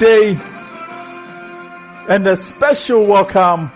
day 0.00 0.40
and 2.08 2.26
a 2.26 2.34
special 2.34 3.04
welcome 3.04 3.70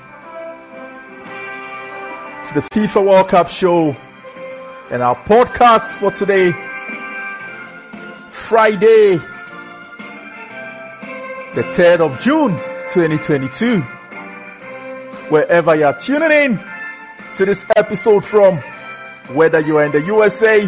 to 2.43 2.55
the 2.55 2.63
FIFA 2.73 3.05
World 3.05 3.29
Cup 3.29 3.51
show 3.51 3.95
and 4.91 5.03
our 5.03 5.17
podcast 5.17 5.97
for 5.97 6.11
today, 6.11 6.53
Friday, 8.31 9.19
the 11.55 11.63
3rd 11.63 12.01
of 12.01 12.19
June 12.19 12.53
2022. 12.91 13.83
Wherever 15.29 15.75
you 15.75 15.85
are 15.85 15.99
tuning 15.99 16.31
in 16.31 16.61
to 17.37 17.45
this 17.45 17.67
episode 17.77 18.25
from, 18.25 18.57
whether 19.35 19.61
you 19.61 19.77
are 19.77 19.85
in 19.85 19.93
the 19.93 20.01
USA, 20.01 20.65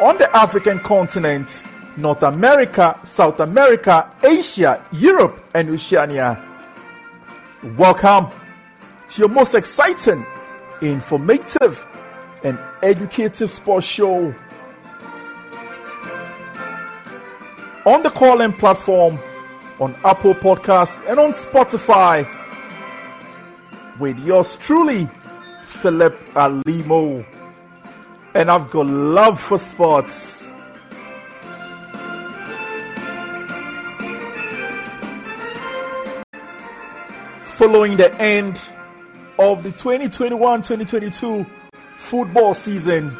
on 0.00 0.16
the 0.16 0.34
African 0.34 0.78
continent, 0.78 1.62
North 1.96 2.22
America, 2.22 2.98
South 3.04 3.40
America, 3.40 4.10
Asia, 4.22 4.84
Europe, 4.92 5.44
and 5.54 5.70
Oceania. 5.70 6.42
Welcome 7.76 8.26
to 9.10 9.20
your 9.20 9.28
most 9.28 9.54
exciting, 9.54 10.26
informative, 10.82 11.86
and 12.42 12.58
educative 12.82 13.50
sports 13.50 13.86
show 13.86 14.34
on 17.86 18.02
the 18.02 18.10
call-in 18.10 18.52
platform, 18.52 19.18
on 19.78 19.94
Apple 20.04 20.34
Podcasts, 20.34 21.02
and 21.08 21.20
on 21.20 21.32
Spotify 21.32 22.28
with 24.00 24.18
yours 24.18 24.56
truly, 24.56 25.08
Philip 25.62 26.18
Alimo. 26.34 27.24
And 28.34 28.50
I've 28.50 28.68
got 28.70 28.86
love 28.86 29.40
for 29.40 29.58
sports. 29.58 30.43
Following 37.54 37.96
the 37.96 38.12
end 38.20 38.60
of 39.38 39.62
the 39.62 39.70
2021 39.70 40.62
2022 40.62 41.46
football 41.96 42.52
season, 42.52 43.16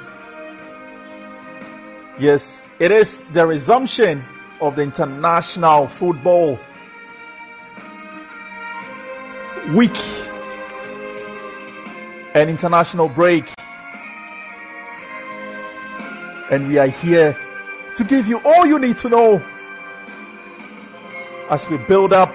yes, 2.18 2.66
it 2.80 2.90
is 2.90 3.22
the 3.32 3.46
resumption 3.46 4.24
of 4.60 4.74
the 4.74 4.82
international 4.82 5.86
football 5.86 6.58
week 9.72 9.96
an 12.34 12.48
international 12.48 13.08
break. 13.08 13.44
And 16.50 16.66
we 16.66 16.78
are 16.78 16.88
here 16.88 17.36
to 17.94 18.04
give 18.04 18.26
you 18.26 18.40
all 18.44 18.66
you 18.66 18.80
need 18.80 18.98
to 18.98 19.08
know 19.08 19.42
as 21.48 21.68
we 21.70 21.76
build 21.78 22.12
up 22.12 22.34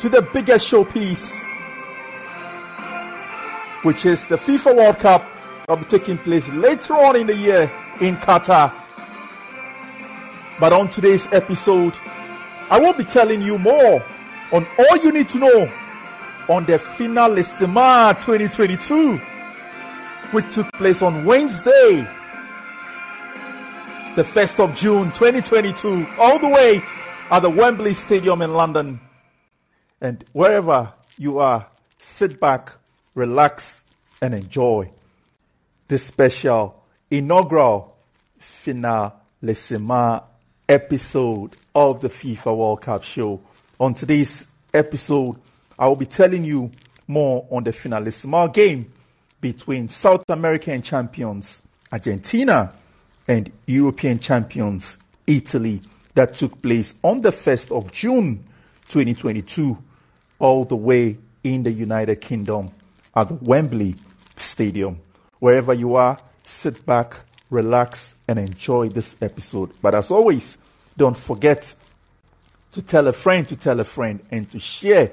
to 0.00 0.08
the 0.08 0.22
biggest 0.22 0.72
showpiece, 0.72 1.44
which 3.82 4.06
is 4.06 4.24
the 4.24 4.36
FIFA 4.36 4.74
World 4.74 4.98
Cup 4.98 5.22
that 5.66 5.68
will 5.68 5.76
be 5.76 5.84
taking 5.84 6.16
place 6.16 6.48
later 6.48 6.94
on 6.94 7.16
in 7.16 7.26
the 7.26 7.36
year 7.36 7.70
in 8.00 8.16
Qatar. 8.16 8.72
But 10.58 10.72
on 10.72 10.88
today's 10.88 11.26
episode, 11.32 11.98
I 12.70 12.80
will 12.80 12.94
be 12.94 13.04
telling 13.04 13.42
you 13.42 13.58
more 13.58 14.02
on 14.52 14.66
all 14.78 14.96
you 14.96 15.12
need 15.12 15.28
to 15.30 15.38
know 15.38 15.72
on 16.48 16.64
the 16.64 16.78
Finalissima 16.78 18.14
2022, 18.14 19.18
which 20.32 20.50
took 20.54 20.72
place 20.72 21.02
on 21.02 21.26
Wednesday, 21.26 22.08
the 24.16 24.22
1st 24.22 24.64
of 24.64 24.74
June 24.74 25.12
2022, 25.12 26.06
all 26.18 26.38
the 26.38 26.48
way 26.48 26.82
at 27.30 27.40
the 27.40 27.50
Wembley 27.50 27.92
Stadium 27.92 28.40
in 28.40 28.54
London. 28.54 28.98
And 30.00 30.24
wherever 30.32 30.92
you 31.18 31.38
are, 31.38 31.66
sit 31.98 32.40
back, 32.40 32.72
relax, 33.14 33.84
and 34.22 34.34
enjoy 34.34 34.90
this 35.88 36.06
special 36.06 36.82
inaugural 37.10 37.96
Finalissima 38.40 40.22
episode 40.68 41.56
of 41.74 42.00
the 42.00 42.08
FIFA 42.08 42.56
World 42.56 42.80
Cup 42.80 43.02
show. 43.02 43.40
On 43.78 43.92
today's 43.92 44.46
episode, 44.72 45.36
I 45.78 45.88
will 45.88 45.96
be 45.96 46.06
telling 46.06 46.44
you 46.44 46.70
more 47.06 47.46
on 47.50 47.64
the 47.64 47.72
Finalissima 47.72 48.52
game 48.52 48.92
between 49.40 49.88
South 49.88 50.24
American 50.28 50.80
champions 50.82 51.62
Argentina 51.92 52.72
and 53.26 53.50
European 53.66 54.18
champions 54.18 54.96
Italy 55.26 55.82
that 56.14 56.34
took 56.34 56.62
place 56.62 56.94
on 57.02 57.20
the 57.20 57.30
1st 57.30 57.76
of 57.76 57.90
June 57.92 58.44
2022 58.88 59.76
all 60.40 60.64
the 60.64 60.76
way 60.76 61.16
in 61.44 61.62
the 61.62 61.70
United 61.70 62.20
Kingdom 62.20 62.72
at 63.14 63.28
the 63.28 63.34
Wembley 63.34 63.94
Stadium. 64.36 65.00
Wherever 65.38 65.72
you 65.72 65.94
are, 65.94 66.18
sit 66.42 66.84
back, 66.84 67.20
relax, 67.50 68.16
and 68.26 68.38
enjoy 68.38 68.88
this 68.88 69.16
episode. 69.20 69.70
But 69.80 69.94
as 69.94 70.10
always, 70.10 70.58
don't 70.96 71.16
forget 71.16 71.74
to 72.72 72.82
tell 72.82 73.06
a 73.06 73.12
friend 73.12 73.46
to 73.48 73.56
tell 73.56 73.80
a 73.80 73.84
friend 73.84 74.20
and 74.30 74.50
to 74.50 74.58
share 74.58 75.12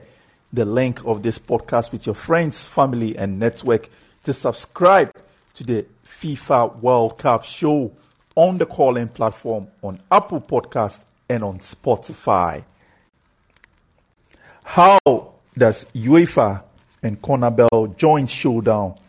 the 0.53 0.65
link 0.65 1.05
of 1.05 1.23
this 1.23 1.39
podcast 1.39 1.91
with 1.91 2.05
your 2.05 2.15
friends, 2.15 2.65
family, 2.65 3.17
and 3.17 3.39
network 3.39 3.89
to 4.23 4.33
subscribe 4.33 5.11
to 5.53 5.63
the 5.63 5.85
FIFA 6.05 6.79
World 6.79 7.17
Cup 7.17 7.43
show 7.43 7.91
on 8.35 8.57
the 8.57 8.65
call-in 8.65 9.07
platform 9.09 9.67
on 9.81 9.99
Apple 10.11 10.39
Podcasts 10.39 11.05
and 11.27 11.43
on 11.43 11.59
Spotify. 11.59 12.63
How 14.69 14.99
does 15.57 15.85
UEFA 15.95 16.61
and 17.01 17.19
CONMEBOL 17.21 17.97
joint 17.97 18.29
showdown 18.29 18.99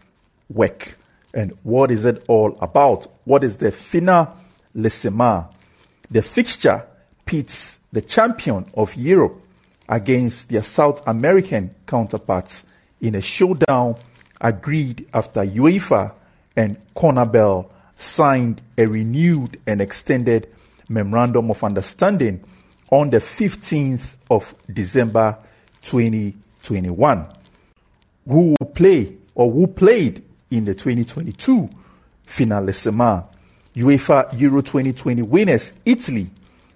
work? 0.48 0.96
And 1.34 1.58
what 1.62 1.91
is 1.91 2.04
it 2.06 2.24
all 2.28 2.56
about? 2.62 3.06
What 3.24 3.44
is 3.44 3.58
the 3.58 3.70
Finalissima? 3.70 5.52
The 6.10 6.22
fixture 6.22 6.86
pits 7.26 7.80
the 7.92 8.00
champion 8.00 8.70
of 8.72 8.94
Europe 8.94 9.42
against 9.88 10.48
their 10.48 10.62
South 10.62 11.06
American 11.06 11.75
counterparts 11.86 12.64
in 13.02 13.16
a 13.16 13.20
showdown 13.20 13.96
agreed 14.40 15.06
after 15.12 15.40
UEFA 15.40 16.14
and 16.56 16.78
CONMEBOL 16.94 17.69
signed 17.99 18.62
a 18.78 18.87
renewed 18.87 19.61
and 19.66 19.81
extended 19.82 20.49
memorandum 20.88 21.50
of 21.50 21.62
understanding 21.64 22.43
on 22.90 23.11
the 23.11 23.19
15th 23.19 24.16
of 24.31 24.54
December 24.72 25.37
2021. 25.88 27.26
Who 28.29 28.55
will 28.61 28.67
play 28.75 29.17
or 29.35 29.50
who 29.50 29.67
played 29.67 30.23
in 30.50 30.67
the 30.67 30.75
2022 30.75 31.69
Finalissima? 32.26 33.25
UEFA 33.75 34.38
Euro 34.38 34.61
2020 34.61 35.23
winners 35.23 35.73
Italy 35.87 36.31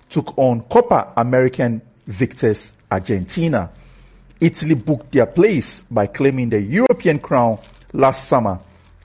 took 0.09 0.37
on 0.39 0.63
Copa 0.63 1.13
American 1.17 1.83
victors 2.07 2.73
Argentina. 2.91 3.71
Italy 4.41 4.75
booked 4.75 5.13
their 5.13 5.27
place 5.27 5.83
by 5.91 6.07
claiming 6.07 6.49
the 6.49 6.61
European 6.61 7.19
crown 7.19 7.59
last 7.93 8.29
summer, 8.29 8.59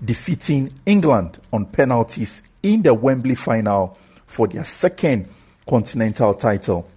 defeating 0.04 0.74
England 0.86 1.39
on 1.51 1.65
penalties 1.65 2.44
in 2.63 2.81
the 2.81 2.94
Wembley 2.94 3.36
final 3.36 3.98
for 4.25 4.48
their 4.48 4.63
second 4.63 5.27
continental 5.68 6.33
title. 6.33 6.89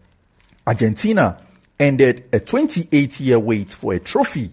Argentina 0.66 1.38
ended 1.80 2.24
a 2.32 2.38
28 2.38 3.18
year 3.18 3.38
wait 3.38 3.70
for 3.70 3.94
a 3.94 3.98
trophy 3.98 4.50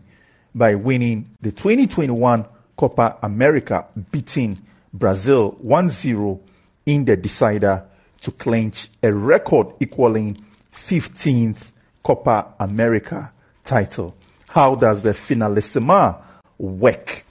by 0.55 0.73
winning 0.73 1.29
the 1.41 1.51
2021 1.51 2.45
Copa 2.77 3.17
America, 3.21 3.85
beating 4.11 4.57
Brazil 4.93 5.51
1 5.59 5.89
0 5.89 6.39
in 6.85 7.05
the 7.05 7.17
decider 7.17 7.83
to 8.21 8.31
clinch 8.31 8.89
a 9.03 9.13
record 9.13 9.67
equaling 9.79 10.43
15th 10.73 11.71
Copa 12.01 12.53
America 12.59 13.31
title. 13.63 14.15
How 14.47 14.75
does 14.75 15.01
the 15.01 15.11
Finalissima 15.11 16.21
work? 16.57 17.25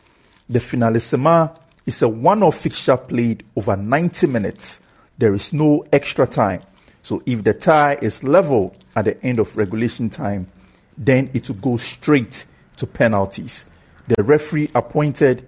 The 0.48 0.58
Finalissima 0.58 1.56
is 1.86 2.02
a 2.02 2.08
one 2.08 2.42
off 2.42 2.58
fixture 2.58 2.96
played 2.96 3.44
over 3.56 3.76
90 3.76 4.26
minutes. 4.26 4.80
There 5.16 5.34
is 5.34 5.52
no 5.52 5.86
extra 5.92 6.26
time. 6.26 6.62
So 7.02 7.22
if 7.24 7.42
the 7.42 7.54
tie 7.54 7.98
is 8.02 8.22
level 8.22 8.76
at 8.96 9.04
the 9.04 9.22
end 9.22 9.38
of 9.38 9.56
regulation 9.56 10.10
time, 10.10 10.50
then 10.98 11.30
it 11.34 11.48
will 11.48 11.56
go 11.56 11.76
straight 11.76 12.46
to 12.78 12.86
penalties. 12.86 13.64
The 14.08 14.22
referee 14.22 14.70
appointed 14.74 15.46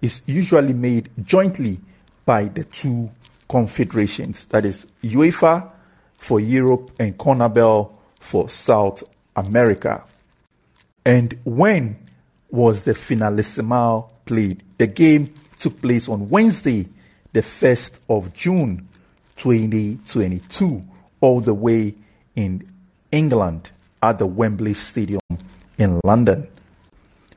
is 0.00 0.22
usually 0.26 0.72
made 0.72 1.10
jointly 1.24 1.80
by 2.24 2.44
the 2.44 2.64
two 2.64 3.10
confederations 3.48 4.46
that 4.46 4.64
is, 4.64 4.86
UEFA 5.02 5.70
for 6.18 6.40
Europe 6.40 6.92
and 6.98 7.16
CONMEBOL 7.18 7.92
for 8.20 8.48
South 8.48 9.02
America. 9.34 10.04
And 11.04 11.38
when 11.44 11.96
was 12.50 12.84
the 12.84 12.92
Finalissima 12.92 14.08
played? 14.24 14.62
The 14.78 14.86
game 14.86 15.34
took 15.58 15.80
place 15.80 16.08
on 16.08 16.28
Wednesday, 16.28 16.88
the 17.32 17.42
1st 17.42 17.98
of 18.08 18.32
June 18.32 18.88
2022, 19.36 20.84
all 21.20 21.40
the 21.40 21.54
way 21.54 21.94
in 22.34 22.68
England 23.16 23.70
at 24.02 24.18
the 24.18 24.26
Wembley 24.26 24.74
Stadium 24.74 25.20
in 25.78 26.00
London. 26.04 26.46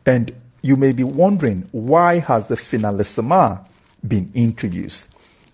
And 0.05 0.35
you 0.61 0.75
may 0.75 0.91
be 0.91 1.05
wondering 1.05 1.69
why 1.71 2.19
has 2.19 2.47
the 2.47 2.55
finalissima 2.55 3.65
been 4.05 4.29
introduced? 4.33 5.07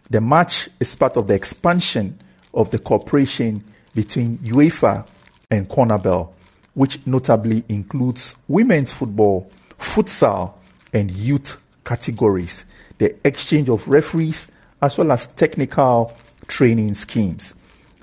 The 0.09 0.21
match 0.21 0.67
is 0.79 0.95
part 0.95 1.15
of 1.15 1.27
the 1.27 1.35
expansion 1.35 2.19
of 2.53 2.71
the 2.71 2.79
cooperation 2.79 3.63
between 3.93 4.39
UEFA 4.39 5.07
and 5.51 5.69
CONMEBOL, 5.69 6.31
which 6.73 7.05
notably 7.05 7.63
includes 7.69 8.35
women's 8.47 8.91
football, 8.91 9.49
futsal, 9.77 10.53
and 10.91 11.11
youth 11.11 11.61
categories, 11.83 12.65
the 12.97 13.15
exchange 13.27 13.69
of 13.69 13.87
referees, 13.87 14.47
as 14.81 14.97
well 14.97 15.11
as 15.11 15.27
technical 15.27 16.15
training 16.47 16.95
schemes. 16.95 17.53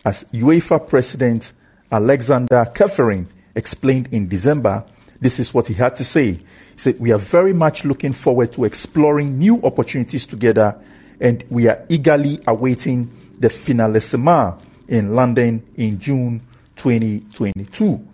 As 0.05 0.25
UEFA 0.33 0.87
President 0.87 1.53
Aleksander 1.93 2.65
Ceferin 2.75 3.27
explained 3.55 4.09
in 4.13 4.27
December, 4.27 4.85
this 5.21 5.39
is 5.39 5.53
what 5.53 5.67
he 5.67 5.75
had 5.75 5.95
to 5.97 6.05
say. 6.05 6.33
He 6.33 6.43
said, 6.75 6.99
We 6.99 7.13
are 7.13 7.19
very 7.19 7.53
much 7.53 7.85
looking 7.85 8.15
forward 8.15 8.53
to 8.55 8.65
exploring 8.65 9.39
new 9.39 9.63
opportunities 9.63 10.27
together, 10.27 10.75
and 11.21 11.45
we 11.51 11.69
are 11.69 11.85
eagerly 11.89 12.41
awaiting 12.47 13.13
the 13.39 13.49
finalissima 13.49 14.59
in 14.89 15.15
London 15.15 15.63
in 15.77 16.01
June 16.01 16.41
2022. 16.77 18.09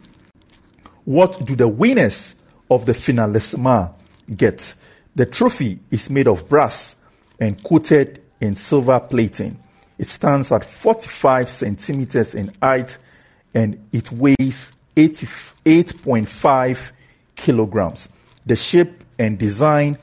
What 1.04 1.46
do 1.46 1.56
the 1.56 1.69
winners 1.69 2.34
of 2.70 2.84
the 2.84 2.92
finalissima 2.92 3.94
get? 4.36 4.74
The 5.14 5.24
trophy 5.24 5.78
is 5.90 6.10
made 6.10 6.28
of 6.28 6.48
brass 6.48 6.96
and 7.40 7.62
coated 7.62 8.20
in 8.40 8.56
silver 8.56 9.00
plating. 9.00 9.62
It 9.98 10.08
stands 10.08 10.52
at 10.52 10.64
45 10.64 11.48
centimeters 11.48 12.34
in 12.34 12.52
height 12.60 12.98
and 13.54 13.78
it 13.92 14.12
weighs 14.12 14.72
88.5 14.96 16.92
kilograms. 17.36 18.08
The 18.46 18.56
shape 18.56 19.04
and 19.18 19.38
design, 19.38 19.98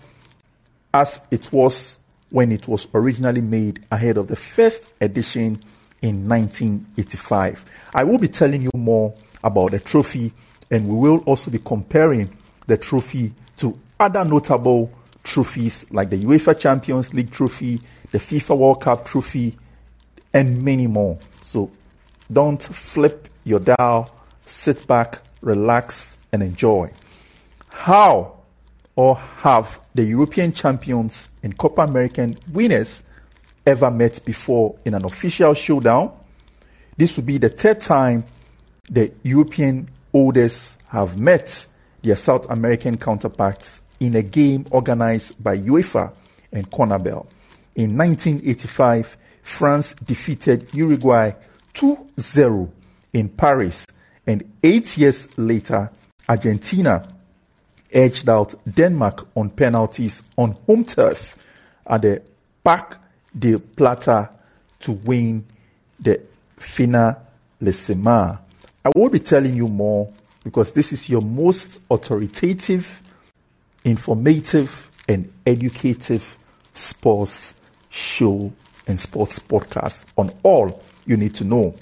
as 0.93 1.21
it 1.31 1.51
was 1.51 1.99
when 2.29 2.51
it 2.51 2.67
was 2.67 2.87
originally 2.93 3.41
made 3.41 3.85
ahead 3.91 4.17
of 4.17 4.27
the 4.27 4.35
first 4.35 4.87
edition 5.01 5.61
in 6.01 6.27
1985. 6.27 7.65
I 7.93 8.03
will 8.03 8.17
be 8.17 8.27
telling 8.27 8.61
you 8.61 8.71
more 8.75 9.13
about 9.43 9.71
the 9.71 9.79
trophy, 9.79 10.33
and 10.71 10.87
we 10.87 10.95
will 10.95 11.19
also 11.19 11.51
be 11.51 11.59
comparing 11.59 12.29
the 12.67 12.77
trophy 12.77 13.33
to 13.57 13.77
other 13.99 14.25
notable 14.25 14.91
trophies 15.23 15.85
like 15.91 16.09
the 16.09 16.23
UEFA 16.23 16.59
Champions 16.59 17.13
League 17.13 17.31
trophy, 17.31 17.81
the 18.11 18.17
FIFA 18.17 18.57
World 18.57 18.81
Cup 18.81 19.05
trophy, 19.05 19.57
and 20.33 20.63
many 20.63 20.87
more. 20.87 21.17
So 21.41 21.71
don't 22.31 22.61
flip 22.61 23.29
your 23.45 23.59
dial, 23.59 24.11
sit 24.45 24.85
back, 24.85 25.21
relax, 25.41 26.17
and 26.33 26.43
enjoy. 26.43 26.91
How 27.69 28.33
or 28.95 29.15
have 29.15 29.79
the 29.93 30.03
European 30.03 30.51
champions 30.51 31.29
and 31.43 31.57
Copa 31.57 31.81
American 31.83 32.37
winners 32.51 33.03
ever 33.65 33.89
met 33.91 34.23
before 34.25 34.75
in 34.83 34.93
an 34.93 35.05
official 35.05 35.53
showdown? 35.53 36.11
This 36.97 37.15
will 37.15 37.25
be 37.25 37.37
the 37.37 37.49
third 37.49 37.79
time 37.79 38.25
the 38.89 39.11
European 39.23 39.89
holders 40.11 40.77
have 40.87 41.17
met 41.17 41.67
their 42.01 42.15
South 42.15 42.49
American 42.49 42.97
counterparts 42.97 43.81
in 43.99 44.15
a 44.15 44.21
game 44.21 44.65
organized 44.71 45.41
by 45.43 45.57
UEFA 45.57 46.13
and 46.51 46.69
CONMEBOL. 46.71 47.25
In 47.75 47.97
1985, 47.97 49.17
France 49.41 49.93
defeated 49.95 50.69
Uruguay 50.73 51.33
2 51.73 52.09
0 52.19 52.71
in 53.15 53.29
Paris, 53.29 53.87
and 54.27 54.43
eight 54.61 54.97
years 54.97 55.27
later, 55.37 55.89
Argentina 56.27 57.07
edged 57.91 58.27
out 58.27 58.53
Denmark 58.69 59.27
on 59.35 59.49
penalties 59.49 60.21
on 60.37 60.51
home 60.67 60.83
turf 60.83 61.37
at 61.87 62.01
the 62.01 62.21
Parc 62.61 62.97
de 63.37 63.57
Plata 63.57 64.29
to 64.79 64.91
win 64.91 65.45
the 65.97 66.19
finalissima. 66.59 68.39
I 68.83 68.89
will 68.93 69.09
be 69.09 69.19
telling 69.19 69.55
you 69.55 69.69
more 69.69 70.11
because 70.43 70.73
this 70.73 70.91
is 70.91 71.09
your 71.09 71.21
most 71.21 71.79
authoritative 71.89 73.01
informative 73.85 74.91
and 75.07 75.31
educative 75.45 76.37
sports 76.73 77.53
show 77.89 78.51
and 78.87 78.99
sports 78.99 79.39
podcast 79.39 80.05
on 80.17 80.31
all 80.43 80.83
you 81.05 81.15
need 81.15 81.33
to 81.35 81.43
know. 81.45 81.73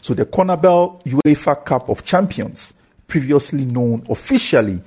So 0.00 0.14
the 0.14 0.24
CONMEBOL 0.24 1.04
UEFA 1.04 1.64
Cup 1.64 1.88
of 1.88 2.04
Champions, 2.04 2.74
previously 3.06 3.64
known 3.64 4.04
officially 4.08 4.80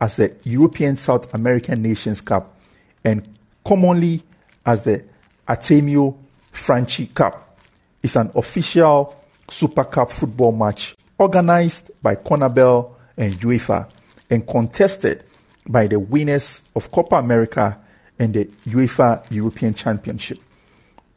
as 0.00 0.16
the 0.16 0.34
European 0.44 0.96
South 0.96 1.32
American 1.34 1.82
Nations 1.82 2.20
Cup 2.20 2.56
and 3.04 3.36
commonly 3.64 4.22
as 4.64 4.82
the 4.82 5.04
Artemio 5.48 6.16
Franchi 6.52 7.06
Cup, 7.06 7.58
is 8.02 8.16
an 8.16 8.30
official 8.34 9.16
Super 9.48 9.84
Cup 9.84 10.10
football 10.10 10.52
match 10.52 10.96
organized 11.18 11.90
by 12.02 12.16
CONMEBOL 12.16 12.90
and 13.16 13.34
UEFA 13.40 13.88
and 14.30 14.46
contested 14.46 15.24
by 15.68 15.86
the 15.86 15.98
winners 15.98 16.62
of 16.74 16.90
Copa 16.90 17.16
America 17.16 17.78
and 18.18 18.34
the 18.34 18.44
UEFA 18.66 19.24
European 19.30 19.74
Championship. 19.74 20.38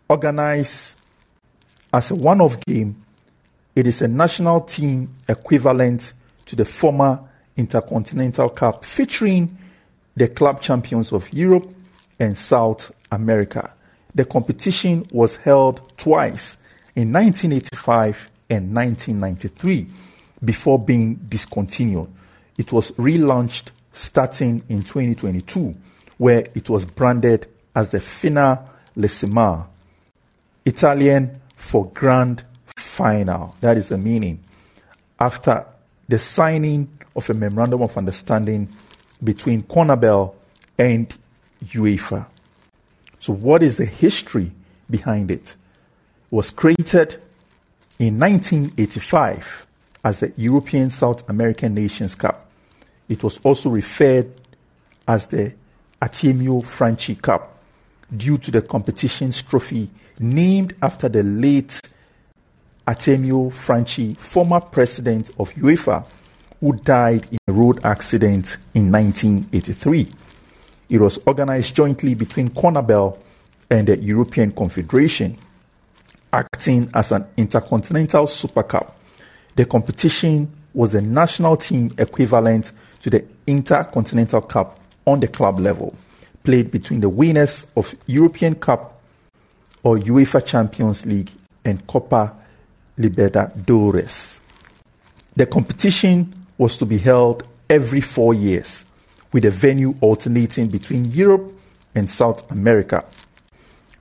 Organized 0.08 0.96
as 1.94 2.12
a 2.12 2.16
one 2.16 2.42
off 2.42 2.60
game, 2.62 3.04
it 3.80 3.88
is 3.88 4.02
a 4.02 4.10
national 4.10 4.60
team 4.60 5.16
equivalent 5.30 6.12
to 6.46 6.54
the 6.58 6.66
former 6.66 7.18
Intercontinental 7.56 8.50
Cup 8.50 8.84
featuring 8.84 9.58
the 10.18 10.28
club 10.28 10.60
champions 10.60 11.14
of 11.14 11.32
Europe 11.32 11.74
and 12.20 12.38
South 12.38 12.92
America. 13.10 13.74
The 14.14 14.26
competition 14.26 15.08
was 15.12 15.38
held 15.38 15.98
twice 15.98 16.58
in 16.94 17.14
1985 17.14 18.30
and 18.50 18.76
1993 18.76 19.88
before 20.44 20.78
being 20.78 21.16
discontinued. 21.30 22.10
It 22.58 22.74
was 22.74 22.92
relaunched 22.92 23.70
starting 23.94 24.62
in 24.68 24.82
2022, 24.82 25.74
where 26.18 26.46
it 26.54 26.70
was 26.70 26.86
branded 26.86 27.48
as 27.74 27.92
the 27.92 28.02
Fina 28.02 28.66
Finalissima, 28.98 29.68
Italian 30.66 31.40
for 31.56 31.90
grand 31.92 32.44
final. 32.80 33.56
That 33.62 33.78
is 33.78 33.90
the 33.90 33.98
meaning. 33.98 34.44
After 35.20 35.66
the 36.08 36.20
signing 36.20 36.90
of 37.16 37.30
a 37.30 37.34
memorandum 37.34 37.82
of 37.82 37.98
understanding 37.98 38.70
between 39.24 39.64
CONMEBOL 39.64 40.34
and 40.78 41.14
UEFA. 41.66 42.26
So, 43.20 43.34
what 43.34 43.62
is 43.62 43.78
the 43.78 43.86
history 43.86 44.52
behind 44.90 45.30
it? 45.30 45.50
It 45.52 45.56
was 46.32 46.52
created 46.52 47.22
in 48.00 48.18
1985 48.18 49.68
as 50.04 50.22
the 50.22 50.32
European 50.38 50.90
South 50.90 51.28
American 51.30 51.74
Nations 51.74 52.16
Cup 52.16 52.50
it 53.10 53.24
was 53.24 53.40
also 53.44 53.72
referred 53.72 54.34
as 55.08 55.28
the 55.28 55.54
Artemio 56.00 56.64
Franchi 56.66 57.16
Cup 57.16 57.58
due 58.16 58.38
to 58.38 58.52
the 58.52 58.62
competition's 58.62 59.42
trophy 59.42 59.90
named 60.20 60.76
after 60.82 61.10
the 61.10 61.24
late 61.24 61.82
Artemio 62.90 63.52
Franchi, 63.52 64.16
former 64.16 64.60
president 64.60 65.30
of 65.38 65.54
UEFA, 65.54 66.04
who 66.60 66.74
died 66.74 67.28
in 67.32 67.38
a 67.48 67.52
road 67.52 67.86
accident 67.86 68.58
in 68.74 68.92
1983. 68.92 70.12
It 70.90 71.00
was 71.00 71.20
organized 71.28 71.76
jointly 71.76 72.16
between 72.16 72.50
CONMEBOL 72.50 73.20
and 73.70 73.88
the 73.88 73.98
European 74.00 74.52
Confederation, 74.52 75.38
acting 76.34 76.90
as 76.96 77.12
an 77.12 77.28
intercontinental 77.38 78.26
super 78.26 78.64
cup. 78.64 78.98
The 79.56 79.66
competition 79.66 80.52
was 80.74 80.94
the 80.94 81.04
national 81.04 81.58
team 81.58 81.94
equivalent 82.00 82.72
to 83.02 83.12
the 83.12 83.24
Intercontinental 83.46 84.42
Cup 84.42 84.80
on 85.06 85.20
the 85.20 85.28
club 85.28 85.60
level, 85.60 85.96
played 86.44 86.72
between 86.72 87.02
the 87.02 87.10
winners 87.10 87.68
of 87.78 87.94
European 88.08 88.56
Cup 88.56 89.00
or 89.84 89.98
UEFA 89.98 90.44
Champions 90.44 91.06
League 91.06 91.30
and 91.64 91.86
Copa 91.86 92.39
Libertadores. 93.00 94.42
The 95.36 95.46
competition 95.46 96.46
was 96.58 96.78
to 96.78 96.86
be 96.86 96.98
held 96.98 97.48
every 97.70 98.02
four 98.02 98.34
years, 98.34 98.86
with 99.32 99.44
the 99.44 99.52
venue 99.52 99.96
alternating 100.02 100.68
between 100.68 101.06
Europe 101.06 101.54
and 101.96 102.10
South 102.10 102.50
America. 102.52 103.06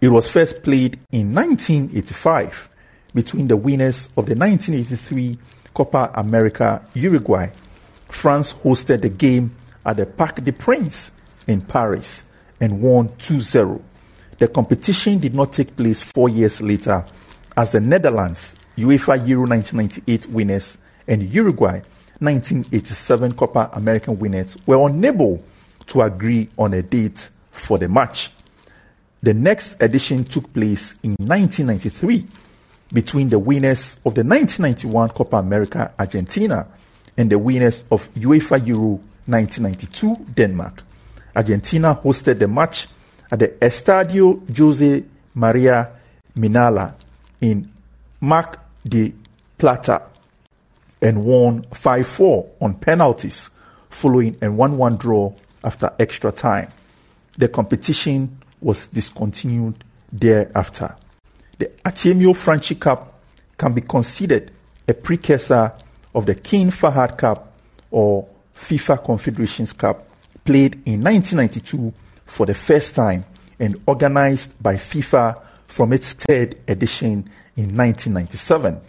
It 0.01 0.09
was 0.09 0.31
first 0.31 0.63
played 0.63 0.99
in 1.13 1.33
1985 1.35 2.69
between 3.15 3.49
the 3.49 3.57
winners 3.57 4.07
of 4.17 4.27
the 4.27 4.35
1983 4.35 5.39
Copa 5.75 6.11
America 6.15 6.83
Uruguay 6.95 7.51
France 8.09 8.55
hosted 8.55 9.03
the 9.03 9.09
game 9.09 9.55
at 9.85 9.97
the 9.97 10.07
Parc 10.07 10.43
des 10.43 10.53
Princes 10.53 11.13
in 11.47 11.61
Paris 11.61 12.25
and 12.61 12.81
won 12.81 13.15
2 13.19 13.41
0. 13.41 13.83
The 14.39 14.49
competition 14.49 15.19
did 15.19 15.35
not 15.35 15.53
take 15.53 15.77
place 15.77 16.01
four 16.01 16.29
years 16.29 16.61
later 16.61 17.05
as 17.57 17.73
the 17.73 17.81
Netherlands, 17.81 18.55
UEFA 18.79 19.27
Euro 19.29 19.47
1998 19.47 20.29
winners, 20.31 20.79
and 21.07 21.23
Uruguay, 21.23 21.81
1987 22.21 23.33
Copa 23.33 23.71
American 23.73 24.19
winners, 24.19 24.57
were 24.67 24.89
unable 24.89 25.43
to 25.87 26.03
agree 26.03 26.49
on 26.59 26.75
a 26.75 26.83
date 26.83 27.31
for 27.51 27.79
the 27.79 27.89
match. 27.89 28.31
The 29.23 29.35
next 29.35 29.81
edition 29.83 30.25
took 30.25 30.53
place 30.53 30.95
in 31.03 31.17
1993 31.19 32.27
between 32.93 33.29
the 33.29 33.39
winners 33.39 33.97
of 34.05 34.15
the 34.15 34.23
1991 34.23 35.09
Copa 35.11 35.37
America 35.39 35.93
Argentina 35.99 36.67
and 37.17 37.31
the 37.31 37.39
winners 37.39 37.85
of 37.91 38.13
UEFA 38.15 38.65
Euro 38.69 39.01
1992 39.27 40.27
Denmark. 40.35 40.83
Argentina 41.35 41.95
hosted 41.95 42.39
the 42.39 42.49
match 42.49 42.87
at 43.31 43.41
the 43.41 43.49
Estadio 43.61 44.41
Jose 44.57 45.05
Maria 45.35 45.91
Minella 46.37 46.95
in 47.41 47.71
Mar 48.21 48.68
de 48.89 49.15
Plata 49.57 50.03
and 51.01 51.25
won 51.25 51.63
5 51.73 52.07
4 52.07 52.51
on 52.61 52.75
penalties 52.75 53.51
following 53.91 54.37
a 54.43 54.51
1 54.51 54.77
1 54.77 54.97
draw 54.97 55.33
after 55.65 55.93
extra 55.99 56.33
time. 56.33 56.71
The 57.37 57.49
competition 57.49 58.39
was 58.61 58.89
discontinued 58.89 59.85
thereafter. 60.13 60.97
The 61.59 61.71
Artemio 61.85 62.35
Franchi 62.37 62.77
Cup 62.77 63.21
can 63.57 63.73
be 63.75 63.81
considered 63.81 64.51
a 64.87 64.95
precursor 64.95 65.73
of 66.15 66.27
the 66.27 66.35
King 66.35 66.71
Fahd 66.71 67.19
Cup 67.19 67.53
or 67.91 68.27
FIFA 68.57 69.05
Confederations 69.05 69.73
Cup 69.73 70.07
played 70.45 70.75
in 70.87 71.03
1992 71.03 71.93
for 72.25 72.47
the 72.47 72.55
first 72.55 72.95
time 72.95 73.25
and 73.59 73.81
organized 73.87 74.61
by 74.63 74.75
FIFA 74.75 75.41
from 75.67 75.93
its 75.93 76.15
third 76.15 76.57
edition 76.67 77.29
in 77.59 77.77
1997. 77.77 78.81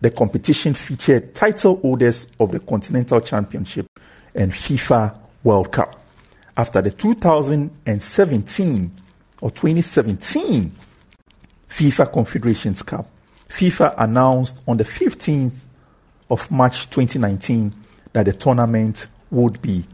The 0.00 0.10
competition 0.12 0.72
featured 0.74 1.34
title 1.34 1.80
holders 1.80 2.28
of 2.38 2.52
the 2.52 2.60
Continental 2.60 3.20
Championship 3.20 3.88
and 4.32 4.52
FIFA 4.52 5.12
World 5.42 5.72
Cup. 5.72 6.00
After 6.56 6.80
the 6.80 6.92
2017 6.92 9.00
or 9.40 9.50
2017 9.50 10.72
FIFA 11.68 12.12
Confederations 12.12 12.82
Cup, 12.82 13.08
FIFA 13.48 13.94
announced 13.98 14.60
on 14.68 14.76
the 14.76 14.84
15th 14.84 15.64
of 16.30 16.48
March 16.50 16.88
2019 16.90 17.72
that 18.12 18.26
the 18.26 18.32
tournament 18.32 19.08
would 19.32 19.60
be 19.60 19.84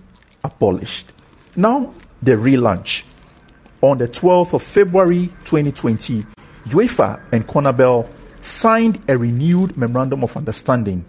abolished. 0.44 1.12
Now, 1.56 1.94
the 2.20 2.32
relaunch. 2.32 3.04
On 3.80 3.96
the 3.98 4.06
12th 4.06 4.52
of 4.54 4.62
February 4.62 5.26
2020, 5.44 6.24
UEFA 6.66 7.20
and 7.32 7.46
CONMEBOL 7.46 8.08
signed 8.40 9.00
a 9.08 9.16
renewed 9.16 9.76
memorandum 9.76 10.24
of 10.24 10.36
understanding 10.36 11.04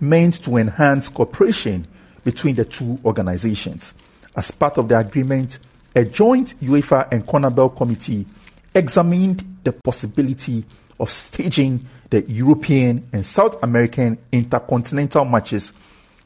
meant 0.00 0.42
to 0.44 0.56
enhance 0.56 1.08
cooperation 1.08 1.86
between 2.24 2.54
the 2.54 2.64
two 2.64 2.98
organizations. 3.04 3.94
As 4.36 4.50
part 4.50 4.78
of 4.78 4.88
the 4.88 4.98
agreement, 4.98 5.58
a 5.94 6.04
joint 6.04 6.58
UEFA 6.60 7.12
and 7.12 7.26
CONMEBOL 7.26 7.76
committee 7.76 8.26
examined 8.74 9.44
the 9.62 9.72
possibility 9.72 10.64
of 10.98 11.10
staging 11.10 11.86
the 12.10 12.22
European 12.22 13.08
and 13.12 13.24
South 13.24 13.62
American 13.62 14.18
intercontinental 14.32 15.24
matches 15.24 15.72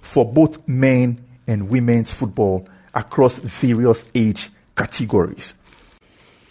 for 0.02 0.24
both 0.30 0.66
men 0.68 1.22
and 1.46 1.68
women's 1.68 2.12
football 2.12 2.68
across 2.94 3.38
various 3.38 4.06
age 4.14 4.50
categories. 4.76 5.54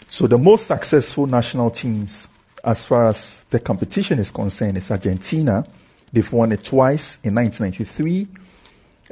So, 0.10 0.26
the 0.26 0.38
most 0.38 0.68
successful 0.68 1.28
national 1.28 1.70
teams, 1.72 2.30
as 2.64 2.86
far 2.86 3.08
as 3.08 3.44
the 3.50 3.60
competition 3.60 4.20
is 4.20 4.32
concerned, 4.32 4.78
is 4.78 4.90
Argentina. 4.90 5.66
They've 6.14 6.32
won 6.32 6.54
it 6.54 6.64
twice 6.64 7.20
in 7.24 7.36
1993 7.36 8.28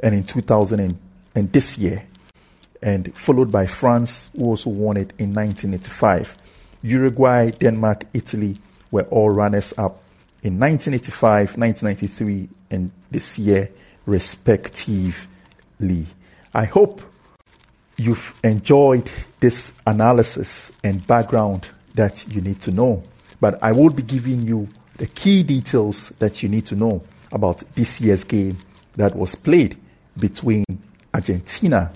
and 0.02 0.14
in 0.14 0.24
2000 0.24 0.98
and, 1.34 1.52
this 1.52 1.76
year, 1.76 2.02
and 2.82 3.16
followed 3.16 3.52
by 3.52 3.66
France, 3.66 4.30
who 4.34 4.44
also 4.46 4.70
won 4.70 4.96
it 4.96 5.12
in 5.18 5.34
1985. 5.34 6.36
Uruguay, 6.82 7.50
Denmark, 7.50 8.04
Italy 8.14 8.58
were 8.90 9.02
all 9.04 9.28
runners 9.28 9.74
up 9.76 10.02
in 10.42 10.58
1985, 10.58 11.58
1993, 11.58 12.48
and 12.70 12.90
this 13.10 13.38
year, 13.38 13.70
respectively. 14.06 15.26
I 16.54 16.64
hope 16.64 17.02
you've 17.96 18.34
enjoyed 18.44 19.10
this 19.40 19.72
analysis 19.86 20.72
and 20.84 21.06
background 21.06 21.70
that 21.94 22.26
you 22.28 22.40
need 22.40 22.60
to 22.60 22.70
know. 22.70 23.02
But 23.40 23.62
I 23.62 23.72
will 23.72 23.90
be 23.90 24.02
giving 24.02 24.42
you 24.42 24.68
the 24.98 25.06
key 25.06 25.42
details 25.42 26.10
that 26.18 26.42
you 26.42 26.48
need 26.48 26.66
to 26.66 26.76
know 26.76 27.02
about 27.32 27.62
this 27.74 28.00
year's 28.00 28.24
game 28.24 28.58
that 28.94 29.14
was 29.14 29.34
played 29.34 29.76
between 30.18 30.64
Argentina 31.12 31.92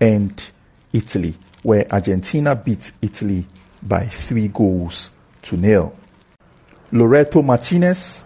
and 0.00 0.50
Italy, 0.92 1.34
where 1.62 1.86
Argentina 1.92 2.56
beat 2.56 2.92
Italy 3.00 3.46
by 3.82 4.06
three 4.06 4.48
goals 4.48 5.10
to 5.42 5.56
nil. 5.56 5.94
Lautaro 6.92 7.44
Martinez, 7.44 8.24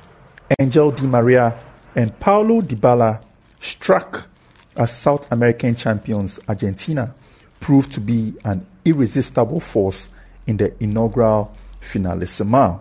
Angel 0.58 0.90
Di 0.90 1.06
Maria, 1.06 1.56
and 1.94 2.18
Paulo 2.18 2.60
Dybala 2.60 3.22
struck 3.60 4.28
as 4.76 4.96
South 4.96 5.30
American 5.32 5.74
champions 5.74 6.38
Argentina 6.48 7.14
proved 7.60 7.92
to 7.92 8.00
be 8.00 8.34
an 8.44 8.66
irresistible 8.84 9.60
force 9.60 10.10
in 10.46 10.56
the 10.56 10.72
inaugural 10.82 11.54
finalissima. 11.80 12.80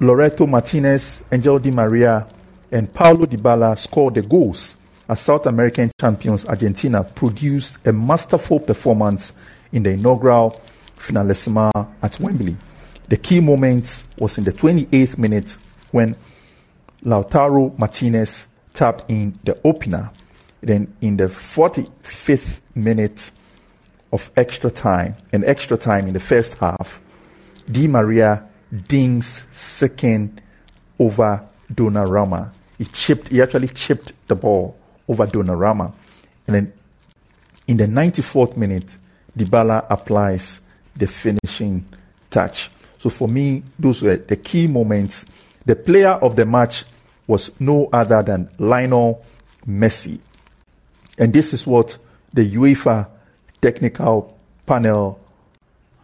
Lautaro 0.00 0.48
Martinez, 0.48 1.24
Angel 1.32 1.58
Di 1.58 1.70
Maria, 1.70 2.26
and 2.70 2.92
Paulo 2.92 3.26
Dybala 3.26 3.78
scored 3.78 4.14
the 4.14 4.22
goals 4.22 4.76
as 5.08 5.20
South 5.20 5.46
American 5.46 5.90
champions 5.98 6.44
Argentina 6.44 7.02
produced 7.02 7.78
a 7.86 7.92
masterful 7.92 8.60
performance 8.60 9.32
in 9.72 9.82
the 9.82 9.90
inaugural 9.90 10.60
finalissima 10.98 11.70
at 12.02 12.20
Wembley. 12.20 12.56
The 13.08 13.16
key 13.16 13.40
moment 13.40 14.04
was 14.18 14.36
in 14.36 14.44
the 14.44 14.52
28th 14.52 15.16
minute 15.16 15.56
when 15.92 16.14
Lautaro 17.04 17.76
Martinez 17.78 18.46
tapped 18.74 19.10
in 19.10 19.38
the 19.44 19.58
opener. 19.64 20.10
Then 20.60 20.94
in 21.00 21.16
the 21.16 21.26
45th 21.26 22.60
minute 22.74 23.30
of 24.12 24.30
extra 24.36 24.70
time, 24.70 25.16
and 25.32 25.44
extra 25.44 25.76
time 25.76 26.06
in 26.06 26.14
the 26.14 26.20
first 26.20 26.54
half, 26.54 27.00
Di 27.70 27.86
Maria 27.86 28.44
dings 28.88 29.44
second 29.52 30.40
over 30.98 31.46
Donnarumma. 31.72 32.52
He 32.78 32.84
chipped, 32.86 33.28
he 33.28 33.42
actually 33.42 33.68
chipped 33.68 34.12
the 34.28 34.34
ball 34.34 34.76
over 35.08 35.26
Donnarumma. 35.26 35.92
And 36.46 36.56
then 36.56 36.72
in 37.66 37.76
the 37.76 37.86
94th 37.86 38.56
minute, 38.56 38.98
Dybala 39.36 39.86
applies 39.90 40.60
the 40.96 41.06
finishing 41.06 41.86
touch. 42.30 42.70
So 42.98 43.10
for 43.10 43.28
me, 43.28 43.62
those 43.78 44.02
were 44.02 44.16
the 44.16 44.36
key 44.36 44.66
moments. 44.66 45.26
The 45.66 45.76
player 45.76 46.12
of 46.12 46.34
the 46.34 46.46
match 46.46 46.84
was 47.26 47.60
no 47.60 47.88
other 47.92 48.22
than 48.22 48.50
Lionel 48.58 49.24
Messi. 49.66 50.18
And 51.18 51.32
this 51.32 51.52
is 51.52 51.66
what 51.66 51.98
the 52.32 52.48
UEFA 52.48 53.08
technical 53.60 54.38
panel 54.66 55.20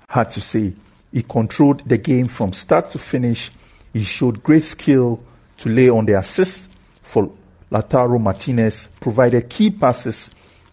had 0.08 0.30
to 0.32 0.40
say. 0.40 0.74
He 1.12 1.22
controlled 1.22 1.88
the 1.88 1.98
game 1.98 2.26
from 2.26 2.52
start 2.52 2.90
to 2.90 2.98
finish. 2.98 3.52
He 3.92 4.02
showed 4.02 4.42
great 4.42 4.64
skill 4.64 5.22
to 5.58 5.68
lay 5.68 5.88
on 5.88 6.06
the 6.06 6.18
assist 6.18 6.68
for 7.02 7.30
Lautaro 7.70 8.20
Martinez, 8.20 8.88
provided 9.00 9.48
key 9.48 9.70
passes 9.70 10.30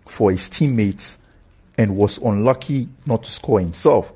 for 0.08 0.32
his 0.32 0.50
teammates, 0.50 1.20
and 1.78 1.96
was 1.96 2.18
unlucky 2.18 2.90
not 3.06 3.24
to 3.24 3.32
score 3.32 3.60
himself. 3.60 4.14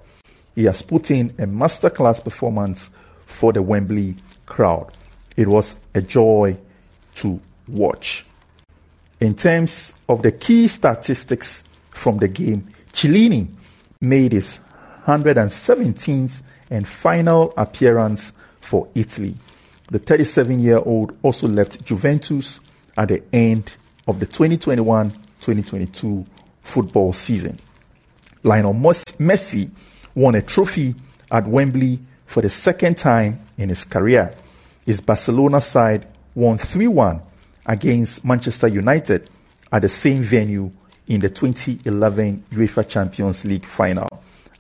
He 0.56 0.64
has 0.66 0.82
put 0.82 1.12
in 1.12 1.30
a 1.32 1.46
masterclass 1.46 2.24
performance 2.24 2.90
for 3.26 3.54
the 3.54 3.62
Wembley 3.62 4.16
crowd. 4.46 4.92
It 5.36 5.48
was 5.48 5.78
a 5.94 6.02
joy 6.02 6.58
to 7.16 7.40
watch. 7.68 8.26
In 9.20 9.36
terms 9.36 9.94
of 10.10 10.22
the 10.24 10.32
key 10.32 10.68
statistics 10.68 11.64
from 11.92 12.18
the 12.18 12.28
game, 12.28 12.68
Chiellini 12.92 13.48
made 14.02 14.34
his 14.34 14.60
117th 15.06 16.42
and 16.70 16.88
final 16.88 17.54
appearance 17.56 18.34
for 18.60 18.88
Italy. 18.94 19.36
The 19.90 20.00
37 20.00 20.60
year 20.60 20.80
old 20.80 21.18
also 21.22 21.48
left 21.48 21.86
Juventus 21.86 22.60
at 22.98 23.10
the 23.10 23.24
end 23.32 23.76
of 24.08 24.20
the 24.20 24.26
2021 24.26 25.12
2022 25.12 26.26
football 26.64 27.14
season. 27.14 27.60
Lionel 28.44 28.74
Messi 28.74 29.70
won 30.16 30.36
a 30.36 30.42
trophy 30.42 30.96
at 31.32 31.48
Wembley 31.48 32.00
for 32.26 32.42
the 32.42 32.50
second 32.50 32.98
time 32.98 33.40
in 33.58 33.70
his 33.70 33.86
career. 33.86 34.36
His 34.86 35.02
Barcelona 35.02 35.62
side 35.62 36.08
won 36.34 36.58
3 36.58 36.88
1 36.88 37.22
against 37.66 38.24
Manchester 38.24 38.68
United 38.68 39.30
at 39.72 39.82
the 39.82 39.90
same 39.90 40.22
venue 40.22 40.72
in 41.08 41.22
the 41.22 41.30
2011 41.30 42.46
UEFA 42.52 42.88
Champions 42.88 43.46
League 43.46 43.66
final. 43.66 44.08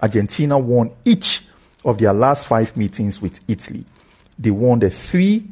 Argentina 0.02 0.58
won 0.58 0.92
each 1.04 1.44
of 1.84 1.98
their 1.98 2.14
last 2.14 2.48
five 2.48 2.76
meetings 2.76 3.22
with 3.22 3.40
Italy. 3.48 3.86
They 4.38 4.52
won 4.52 4.80
the 4.80 4.90
three 4.90 5.48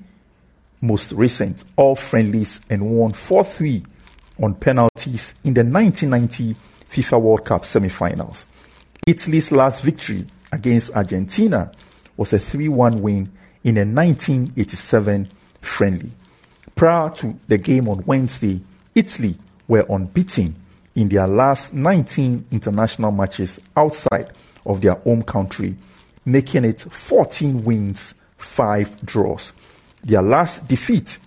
most 0.81 1.13
recent 1.13 1.63
all 1.77 1.95
friendlies 1.95 2.59
and 2.69 2.97
won 2.97 3.13
4 3.13 3.43
3 3.43 3.83
on 4.41 4.55
penalties 4.55 5.35
in 5.43 5.53
the 5.53 5.63
1990 5.63 6.55
FIFA 6.89 7.21
World 7.21 7.45
Cup 7.45 7.63
semi 7.63 7.89
finals. 7.89 8.45
Italy's 9.07 9.51
last 9.51 9.81
victory 9.81 10.25
against 10.51 10.91
Argentina 10.91 11.71
was 12.17 12.33
a 12.33 12.39
3 12.39 12.67
1 12.67 13.01
win 13.01 13.31
in 13.63 13.77
a 13.77 13.85
1987 13.85 15.31
friendly. 15.61 16.11
Prior 16.75 17.09
to 17.11 17.37
the 17.47 17.57
game 17.57 17.87
on 17.87 18.03
Wednesday, 18.05 18.61
Italy 18.95 19.37
were 19.67 19.85
unbeaten 19.89 20.55
in 20.95 21.09
their 21.09 21.27
last 21.27 21.73
19 21.73 22.45
international 22.51 23.11
matches 23.11 23.59
outside 23.75 24.31
of 24.65 24.81
their 24.81 24.95
home 24.95 25.23
country, 25.23 25.75
making 26.25 26.65
it 26.65 26.81
14 26.81 27.63
wins, 27.63 28.15
5 28.37 29.05
draws. 29.05 29.53
Their 30.03 30.21
last 30.21 30.67
defeat 30.67 31.19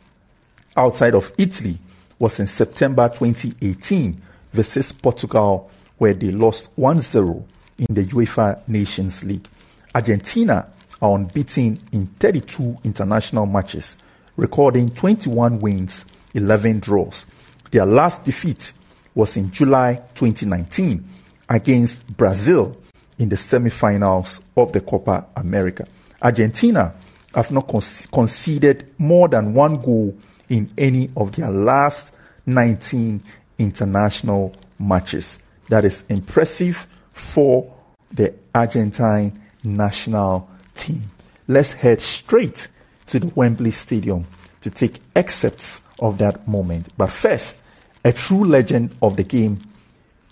outside 0.77 1.15
of 1.15 1.33
Italy 1.39 1.79
was 2.19 2.41
in 2.41 2.47
September 2.47 3.09
2018 3.09 4.21
versus 4.53 4.93
Portugal, 4.93 5.71
where 5.99 6.15
they 6.15 6.31
lost 6.31 6.69
1 6.77 7.01
0 7.01 7.45
in 7.79 7.95
the 7.95 8.05
UEFA 8.05 8.61
Nations 8.69 9.25
League. 9.25 9.49
Argentina 9.95 10.69
are 11.01 11.15
unbeaten 11.15 11.81
in 11.93 12.07
32 12.19 12.79
international 12.85 13.47
matches, 13.47 13.97
recording 14.37 14.91
21 14.91 15.61
wins, 15.61 16.07
11 16.35 16.81
draws. 16.81 17.27
Their 17.71 17.87
last 17.87 18.25
defeat 18.25 18.73
was 19.15 19.37
in 19.37 19.51
July 19.51 20.03
2019 20.15 21.09
against 21.49 22.07
Brazil 22.17 22.77
in 23.19 23.29
the 23.29 23.37
semi-finals 23.37 24.43
of 24.57 24.73
the 24.73 24.81
Copa 24.81 25.27
America. 25.37 25.87
Argentina 26.21 26.95
have 27.35 27.51
not 27.51 27.69
conceded 28.13 28.95
more 28.99 29.29
than 29.29 29.55
one 29.55 29.81
goal 29.81 30.17
in 30.49 30.71
any 30.77 31.11
of 31.17 31.33
their 31.33 31.51
last 31.51 32.13
19 32.47 33.23
international 33.59 34.55
matches. 34.79 35.41
That 35.69 35.85
is 35.85 36.05
impressive 36.09 36.87
for 37.13 37.75
the 38.13 38.35
Argentine 38.55 39.43
national 39.63 40.49
team. 40.75 41.11
Let's 41.49 41.73
head 41.73 42.01
straight 42.01 42.69
to 43.07 43.21
the 43.21 43.29
Wembley 43.35 43.71
Stadium 43.71 44.27
to 44.61 44.71
take 44.71 45.01
excerpts 45.15 45.81
of 46.01 46.19
that 46.19 46.47
moment. 46.47 46.89
But 46.97 47.11
first, 47.11 47.59
a 48.05 48.13
true 48.13 48.45
legend 48.45 48.95
of 49.03 49.17
the 49.17 49.25
game 49.25 49.61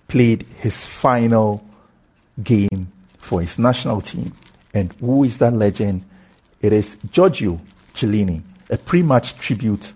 played 0.08 0.44
his 0.58 0.84
final 0.84 1.64
game 2.42 2.92
for 3.18 3.40
his 3.40 3.58
national 3.58 4.00
team. 4.00 4.32
And 4.72 4.92
who 5.00 5.24
is 5.24 5.38
that 5.38 5.52
legend? 5.52 6.04
It 6.60 6.72
is 6.72 6.96
Giorgio 7.10 7.60
Chiellini. 7.94 8.42
A 8.70 8.78
pre-match 8.78 9.34
tribute 9.38 9.92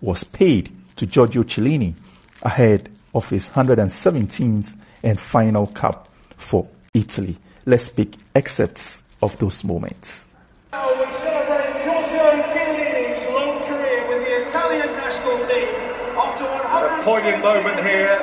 was 0.00 0.24
paid 0.24 0.70
to 0.96 1.06
Giorgio 1.06 1.42
Chiellini 1.42 1.94
ahead 2.42 2.88
of 3.14 3.28
his 3.28 3.50
117th 3.50 4.76
and 5.02 5.18
final 5.18 5.66
cap 5.68 6.08
for 6.36 6.68
Italy. 6.94 7.36
Let's 7.66 7.88
pick 7.88 8.14
excerpts 8.34 9.02
of 9.22 9.36
those 9.38 9.64
moments. 9.64 10.26
Now 10.72 10.88
we 10.88 11.12
celebrate 11.12 11.82
Giorgio 11.84 12.42
Chiellini's 12.52 13.28
long 13.30 13.60
career 13.66 14.08
with 14.08 14.24
the 14.26 14.42
Italian 14.42 14.88
national 14.96 15.38
team. 15.46 15.74
After 16.16 16.44
100 16.44 16.86
A 16.86 16.89
poignant 17.02 17.42
moment 17.42 17.80
here 17.80 18.18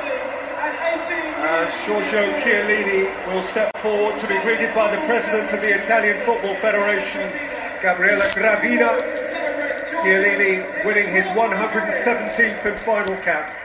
as 1.40 1.86
Giorgio 1.86 2.22
Chiellini 2.42 3.10
will 3.34 3.42
step 3.44 3.76
forward 3.78 4.20
to 4.20 4.28
be 4.28 4.40
greeted 4.42 4.74
by 4.76 4.96
the 4.96 5.02
president 5.08 5.52
of 5.52 5.62
the 5.62 5.84
Italian 5.84 6.24
Football 6.26 6.56
Federation, 6.56 7.32
Gabriele 7.82 8.22
Gravina. 8.38 9.02
Chiellini 9.88 10.86
winning 10.86 11.08
his 11.08 11.26
117th 11.28 12.66
and 12.66 12.80
final 12.80 13.16
cap. 13.18 13.56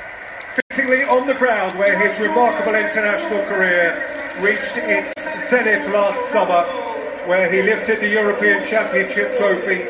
Fittingly 0.70 1.02
on 1.04 1.26
the 1.26 1.34
ground 1.34 1.78
where 1.78 1.98
his 1.98 2.18
remarkable 2.20 2.74
international 2.74 3.44
career 3.44 3.92
reached 4.40 4.76
its 4.78 5.12
zenith 5.50 5.88
last 5.92 6.32
summer, 6.32 6.64
where 7.28 7.52
he 7.52 7.60
lifted 7.62 8.00
the 8.00 8.08
European 8.08 8.64
Championship 8.66 9.36
trophy. 9.36 9.82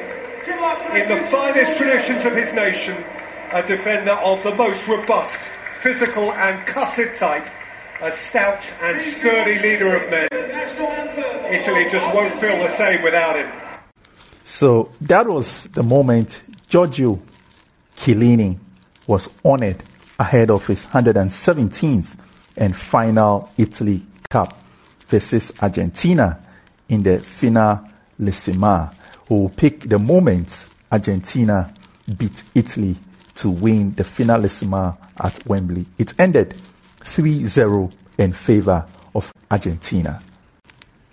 In 0.98 1.08
the 1.08 1.24
finest 1.28 1.76
traditions 1.76 2.24
of 2.24 2.34
his 2.34 2.52
nation, 2.52 3.04
a 3.52 3.62
defender 3.66 4.12
of 4.12 4.42
the 4.42 4.54
most 4.54 4.88
robust, 4.88 5.36
physical 5.82 6.32
and 6.32 6.66
cussed 6.66 7.14
type, 7.14 7.46
a 8.00 8.10
stout 8.10 8.72
and 8.80 9.00
sturdy 9.00 9.58
leader 9.58 9.94
of 9.94 10.10
men. 10.10 10.28
Italy 11.52 11.86
just 11.90 12.12
won't 12.14 12.32
feel 12.40 12.56
the 12.56 12.74
same 12.76 13.02
without 13.02 13.36
him. 13.36 13.50
So 14.44 14.90
that 15.02 15.28
was 15.28 15.64
the 15.64 15.82
moment 15.82 16.42
Giorgio 16.66 17.20
Chiellini 17.94 18.58
was 19.06 19.28
honored 19.44 19.82
ahead 20.18 20.50
of 20.50 20.66
his 20.66 20.86
117th 20.86 22.16
and 22.56 22.74
final 22.74 23.50
Italy 23.58 24.02
Cup 24.30 24.58
versus 25.08 25.52
Argentina 25.60 26.42
in 26.88 27.02
the 27.02 27.18
finalissima. 27.18 28.94
Who 29.28 29.42
will 29.42 29.48
pick 29.50 29.80
the 29.80 29.98
moment 29.98 30.68
Argentina 30.90 31.72
beat 32.16 32.42
Italy 32.54 32.96
to 33.36 33.50
win 33.50 33.94
the 33.94 34.02
finalissima 34.04 34.96
at 35.22 35.46
Wembley. 35.46 35.86
It 35.98 36.14
ended 36.18 36.54
3 37.04 37.44
0 37.44 37.90
in 38.18 38.32
favor 38.32 38.86
of 39.14 39.32
Argentina. 39.50 40.22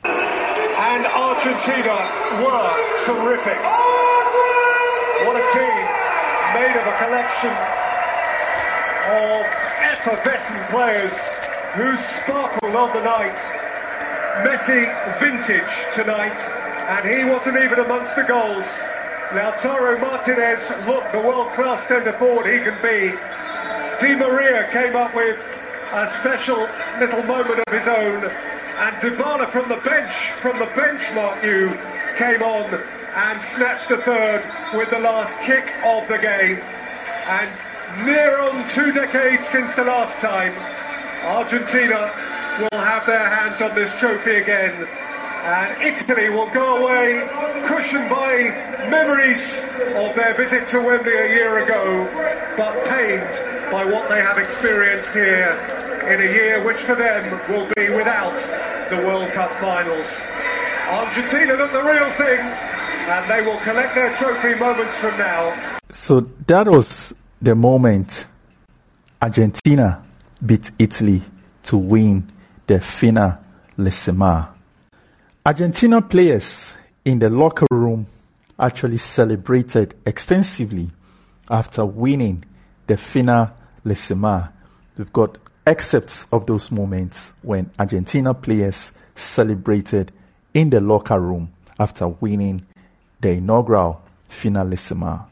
And 0.04 1.06
Argentina 1.06 1.98
were 2.44 2.72
terrific. 3.06 3.60
What 5.26 5.36
a 5.36 5.46
team 5.54 5.86
made 6.56 6.76
of 6.80 6.86
a 6.88 6.96
collection 7.04 7.54
of 9.10 9.46
effervescent 9.92 10.70
players 10.70 11.14
who 11.76 11.96
sparkled 11.98 12.76
on 12.76 12.94
the 12.94 13.04
night. 13.04 13.38
Messi 14.44 14.88
vintage 15.20 15.74
tonight, 15.94 16.38
and 16.90 17.06
he 17.08 17.30
wasn't 17.30 17.58
even 17.58 17.80
amongst 17.80 18.16
the 18.16 18.24
goals. 18.24 18.66
Lautaro 19.30 20.02
Martinez 20.02 20.60
looked 20.88 21.12
the 21.12 21.20
world-class 21.20 21.88
centre 21.88 22.14
forward 22.14 22.48
he 22.48 22.58
can 22.66 22.74
be. 22.82 23.16
Di 24.02 24.16
Maria 24.16 24.68
came 24.72 24.96
up 24.96 25.14
with 25.14 25.38
a 25.94 26.10
special 26.20 26.68
little 27.00 27.22
moment 27.22 27.60
of 27.60 27.72
his 27.72 27.88
own, 27.88 28.26
and 28.26 28.96
Dybala 28.98 29.48
from 29.52 29.70
the 29.70 29.76
bench, 29.78 30.32
from 30.38 30.58
the 30.58 30.66
bench, 30.74 31.04
Mark 31.14 31.44
you, 31.44 31.78
came 32.18 32.42
on 32.42 32.74
and 32.74 33.40
snatched 33.54 33.92
a 33.92 33.98
third 33.98 34.42
with 34.74 34.90
the 34.90 35.00
last 35.00 35.38
kick 35.46 35.76
of 35.86 36.08
the 36.08 36.18
game. 36.18 36.58
And 37.30 38.06
near 38.08 38.40
on 38.40 38.68
two 38.70 38.92
decades 38.92 39.48
since 39.48 39.76
the 39.76 39.84
last 39.84 40.16
time, 40.18 40.58
Argentina 41.24 42.12
will 42.58 42.80
have 42.80 43.06
their 43.06 43.30
hands 43.30 43.62
on 43.62 43.76
this 43.76 43.94
trophy 44.00 44.38
again. 44.38 44.88
And 45.42 45.82
Italy 45.82 46.30
will 46.30 46.50
go 46.50 46.78
away 46.78 47.28
cushioned 47.66 48.10
by 48.10 48.38
memories 48.90 49.56
of 49.96 50.16
their 50.16 50.34
visit 50.36 50.68
to 50.68 50.82
Wembley 50.82 51.14
a 51.14 51.30
year 51.30 51.64
ago, 51.64 52.08
but 52.58 52.86
pained 52.86 53.72
by 53.72 53.86
what 53.86 54.10
they 54.10 54.22
have 54.22 54.38
experienced 54.38 55.10
here 55.12 55.56
in 56.10 56.22
a 56.22 56.32
year 56.34 56.64
which 56.66 56.78
for 56.78 56.96
them 56.96 57.40
will 57.50 57.68
be 57.76 57.90
without 57.90 58.38
the 58.90 58.98
World 58.98 59.32
Cup 59.32 59.52
finals. 59.60 60.08
Argentina 60.88 61.54
look 61.54 61.72
the 61.72 61.84
real 61.84 62.10
thing, 62.14 62.40
and 62.40 63.30
they 63.30 63.42
will 63.46 63.60
collect 63.60 63.96
their 63.96 64.14
trophy 64.16 64.56
moments 64.60 64.96
from 64.98 65.18
now. 65.18 65.54
So 65.92 66.22
that 66.48 66.68
was 66.68 67.14
the 67.42 67.56
moment 67.56 68.28
Argentina 69.22 70.04
beat 70.46 70.72
Italy 70.80 71.22
to 71.64 71.78
win 71.78 72.28
the 72.68 72.76
finalissima. 72.76 74.50
Argentina 75.46 76.02
players 76.02 76.76
in 77.06 77.20
the 77.20 77.30
locker 77.30 77.66
room 77.72 78.06
actually 78.60 78.98
celebrated 78.98 79.96
extensively 80.06 80.92
after 81.50 81.86
winning 81.86 82.44
the 82.88 82.96
finalissima. 82.96 84.52
We've 84.98 85.14
got 85.14 85.38
excerpts 85.66 86.28
of 86.34 86.46
those 86.46 86.72
moments 86.74 87.34
when 87.42 87.72
Argentina 87.80 88.34
players 88.34 88.92
celebrated 89.16 90.12
in 90.54 90.72
the 90.72 90.82
locker 90.82 91.20
room 91.20 91.54
after 91.80 92.10
winning 92.10 92.66
the 93.22 93.32
inaugural 93.32 94.02
finalissima. 94.30 95.26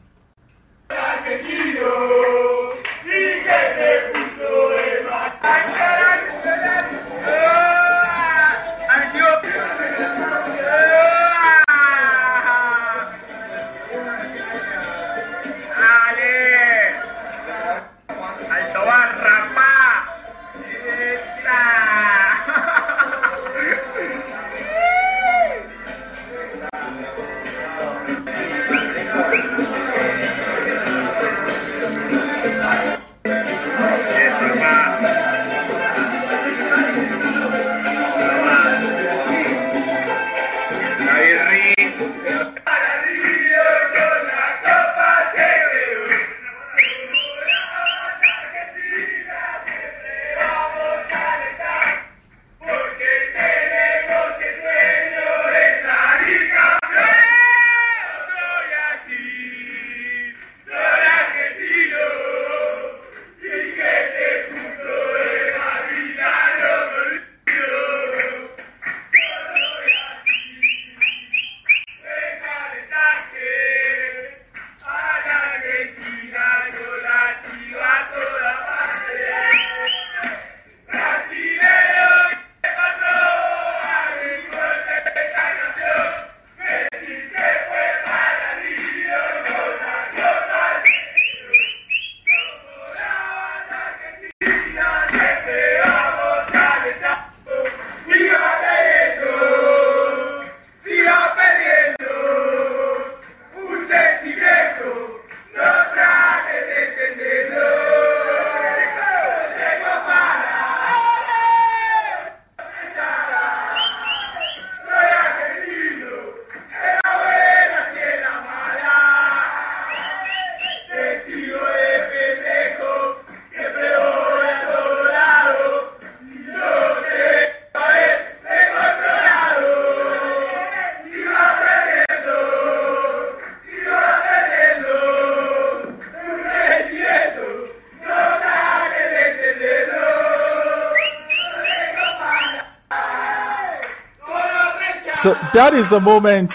So 145.22 145.34
that 145.52 145.74
is 145.74 145.88
the 145.88 145.98
moment 145.98 146.52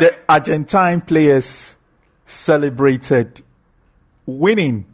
the 0.00 0.16
Argentine 0.26 1.02
players 1.02 1.74
celebrated 2.24 3.42
winning 4.24 4.86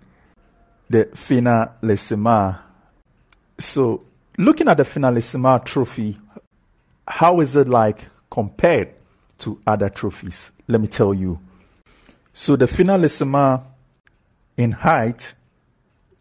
the 0.90 1.04
Finalissima. 1.14 2.58
So, 3.58 4.02
looking 4.36 4.66
at 4.66 4.78
the 4.78 4.82
Finalissima 4.82 5.64
trophy, 5.64 6.18
how 7.06 7.38
is 7.38 7.54
it 7.54 7.68
like 7.68 8.00
compared 8.28 8.88
to 9.38 9.60
other 9.64 9.88
trophies? 9.88 10.50
Let 10.66 10.80
me 10.80 10.88
tell 10.88 11.14
you. 11.14 11.38
So, 12.34 12.56
the 12.56 12.66
Finalissima 12.66 13.64
in 14.56 14.72
height 14.72 15.34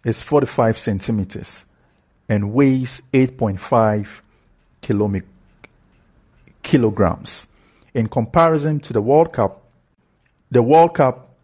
is 0.06 0.22
45 0.22 0.78
centimeters 0.78 1.66
and 2.30 2.54
weighs 2.54 3.02
8.5 3.12 4.22
kilometers 4.82 5.31
kilograms. 6.72 7.48
In 7.94 8.08
comparison 8.08 8.80
to 8.80 8.94
the 8.94 9.02
World 9.02 9.34
Cup, 9.34 9.62
the 10.50 10.64
World 10.64 10.94
Cup 10.94 11.36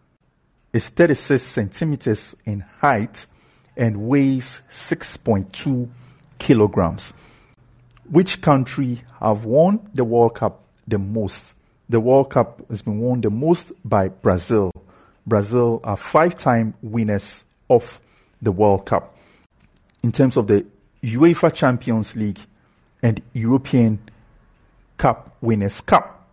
is 0.72 0.88
36 0.88 1.42
centimeters 1.42 2.34
in 2.46 2.60
height 2.80 3.26
and 3.76 4.08
weighs 4.08 4.62
6.2 4.70 5.90
kilograms. 6.38 7.12
Which 8.08 8.40
country 8.40 9.02
have 9.20 9.44
won 9.44 9.90
the 9.92 10.02
World 10.02 10.34
Cup 10.34 10.62
the 10.86 10.98
most? 10.98 11.52
The 11.90 12.00
World 12.00 12.30
Cup 12.30 12.66
has 12.70 12.80
been 12.80 12.98
won 12.98 13.20
the 13.20 13.28
most 13.28 13.72
by 13.84 14.08
Brazil. 14.08 14.72
Brazil 15.26 15.82
are 15.84 15.98
five-time 15.98 16.72
winners 16.80 17.44
of 17.68 18.00
the 18.40 18.50
World 18.50 18.86
Cup. 18.86 19.14
In 20.02 20.10
terms 20.10 20.38
of 20.38 20.46
the 20.46 20.64
UEFA 21.02 21.52
Champions 21.52 22.16
League 22.16 22.40
and 23.02 23.20
European 23.34 23.98
Cup 24.98 25.36
Winners' 25.40 25.80
Cup. 25.80 26.28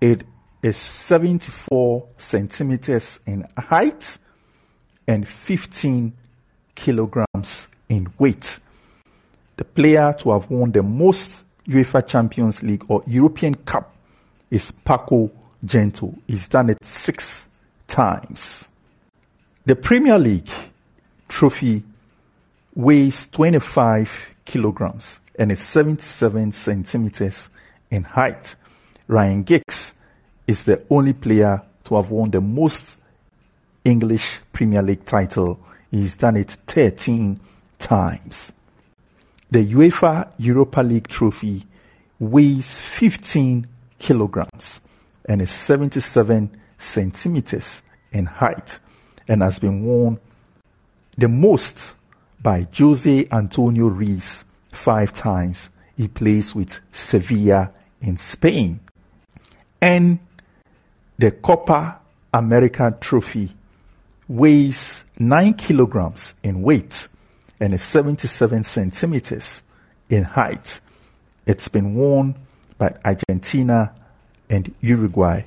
It 0.00 0.24
is 0.62 0.76
74 0.76 2.06
centimeters 2.16 3.20
in 3.26 3.46
height 3.58 4.18
and 5.06 5.26
15 5.28 6.12
kilograms 6.74 7.68
in 7.88 8.12
weight. 8.18 8.60
The 9.56 9.64
player 9.64 10.14
to 10.20 10.30
have 10.30 10.48
won 10.50 10.72
the 10.72 10.82
most 10.82 11.44
UEFA 11.66 12.06
Champions 12.06 12.62
League 12.62 12.84
or 12.88 13.02
European 13.06 13.54
Cup 13.56 13.94
is 14.50 14.70
Paco 14.70 15.30
Gento. 15.64 16.16
He's 16.26 16.48
done 16.48 16.70
it 16.70 16.78
six 16.82 17.48
times. 17.86 18.68
The 19.66 19.76
Premier 19.76 20.18
League 20.18 20.48
trophy 21.28 21.82
weighs 22.74 23.28
25 23.28 24.36
kilograms 24.44 25.20
and 25.38 25.52
is 25.52 25.60
77 25.60 26.52
centimeters 26.52 27.50
in 27.90 28.04
height. 28.04 28.54
Ryan 29.08 29.42
Giggs 29.42 29.94
is 30.46 30.64
the 30.64 30.84
only 30.90 31.12
player 31.12 31.62
to 31.84 31.96
have 31.96 32.10
won 32.10 32.30
the 32.30 32.40
most 32.40 32.96
English 33.84 34.40
Premier 34.52 34.82
League 34.82 35.04
title. 35.04 35.60
He's 35.90 36.16
done 36.16 36.36
it 36.36 36.50
13 36.66 37.38
times. 37.78 38.52
The 39.50 39.66
UEFA 39.66 40.32
Europa 40.38 40.80
League 40.80 41.08
trophy 41.08 41.64
weighs 42.18 42.78
15 42.78 43.66
kilograms 43.98 44.80
and 45.28 45.42
is 45.42 45.50
77 45.50 46.56
centimeters 46.78 47.82
in 48.12 48.26
height 48.26 48.78
and 49.26 49.42
has 49.42 49.58
been 49.58 49.84
won 49.84 50.20
the 51.16 51.28
most 51.28 51.94
by 52.42 52.66
Jose 52.76 53.26
Antonio 53.32 53.86
Reyes 53.88 54.44
five 54.72 55.12
times. 55.12 55.70
He 55.96 56.08
plays 56.08 56.54
with 56.54 56.80
Sevilla 56.92 57.72
in 58.00 58.16
Spain. 58.16 58.80
And 59.80 60.18
the 61.18 61.30
Copa 61.30 62.00
America 62.32 62.96
trophy 63.00 63.54
weighs 64.28 65.04
9 65.18 65.54
kilograms 65.54 66.34
in 66.42 66.62
weight 66.62 67.08
and 67.58 67.74
is 67.74 67.82
77 67.82 68.64
centimeters 68.64 69.62
in 70.08 70.24
height. 70.24 70.80
It's 71.46 71.68
been 71.68 71.94
worn 71.94 72.34
by 72.78 72.94
Argentina 73.04 73.92
and 74.48 74.74
Uruguay 74.80 75.42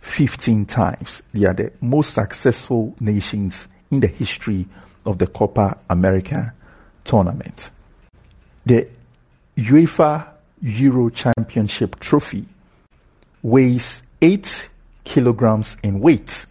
15 0.00 0.66
times. 0.66 1.22
They 1.32 1.46
are 1.46 1.54
the 1.54 1.72
most 1.80 2.14
successful 2.14 2.94
nations 3.00 3.68
in 3.90 4.00
the 4.00 4.06
history 4.06 4.66
of 5.04 5.18
the 5.18 5.26
Copa 5.26 5.78
America 5.88 6.54
tournament. 7.04 7.70
The 8.66 8.88
UEFA 9.56 10.37
Euro 10.60 11.10
Championship 11.10 11.98
trophy 12.00 12.46
weighs 13.42 14.02
8 14.20 14.68
kilograms 15.04 15.76
in 15.82 16.00
weight 16.00 16.46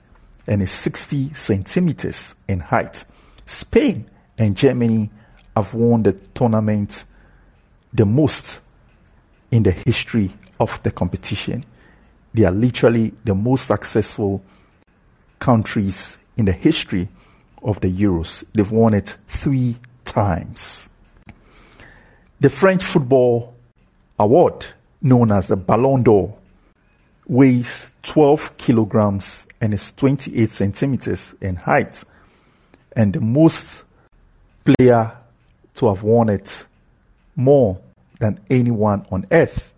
and 0.47 0.61
is 0.61 0.71
60 0.71 1.33
centimeters 1.33 2.35
in 2.47 2.59
height. 2.59 3.05
Spain 3.45 4.09
and 4.37 4.55
Germany 4.55 5.09
have 5.55 5.73
won 5.73 6.03
the 6.03 6.13
tournament 6.33 7.05
the 7.93 8.05
most 8.05 8.59
in 9.51 9.63
the 9.63 9.71
history 9.71 10.31
of 10.59 10.81
the 10.83 10.91
competition. 10.91 11.63
They 12.33 12.43
are 12.43 12.51
literally 12.51 13.13
the 13.23 13.35
most 13.35 13.65
successful 13.67 14.43
countries 15.39 16.17
in 16.35 16.45
the 16.45 16.51
history 16.51 17.09
of 17.63 17.81
the 17.81 17.91
Euros. 17.91 18.43
They've 18.53 18.71
won 18.71 18.93
it 18.93 19.17
three 19.27 19.77
times. 20.05 20.89
The 22.39 22.49
French 22.49 22.83
football 22.83 23.56
award, 24.19 24.67
known 25.01 25.31
as 25.31 25.47
the 25.47 25.55
Ballon 25.55 26.03
d'Or, 26.03 26.35
weighs 27.27 27.87
12 28.03 28.57
kilograms 28.57 29.45
and 29.61 29.73
is 29.73 29.91
28 29.93 30.49
centimeters 30.51 31.35
in 31.41 31.55
height. 31.55 32.03
And 32.95 33.13
the 33.13 33.21
most 33.21 33.83
player 34.63 35.11
to 35.75 35.87
have 35.87 36.03
won 36.03 36.29
it 36.29 36.65
more 37.35 37.79
than 38.19 38.39
anyone 38.49 39.05
on 39.11 39.25
earth 39.31 39.71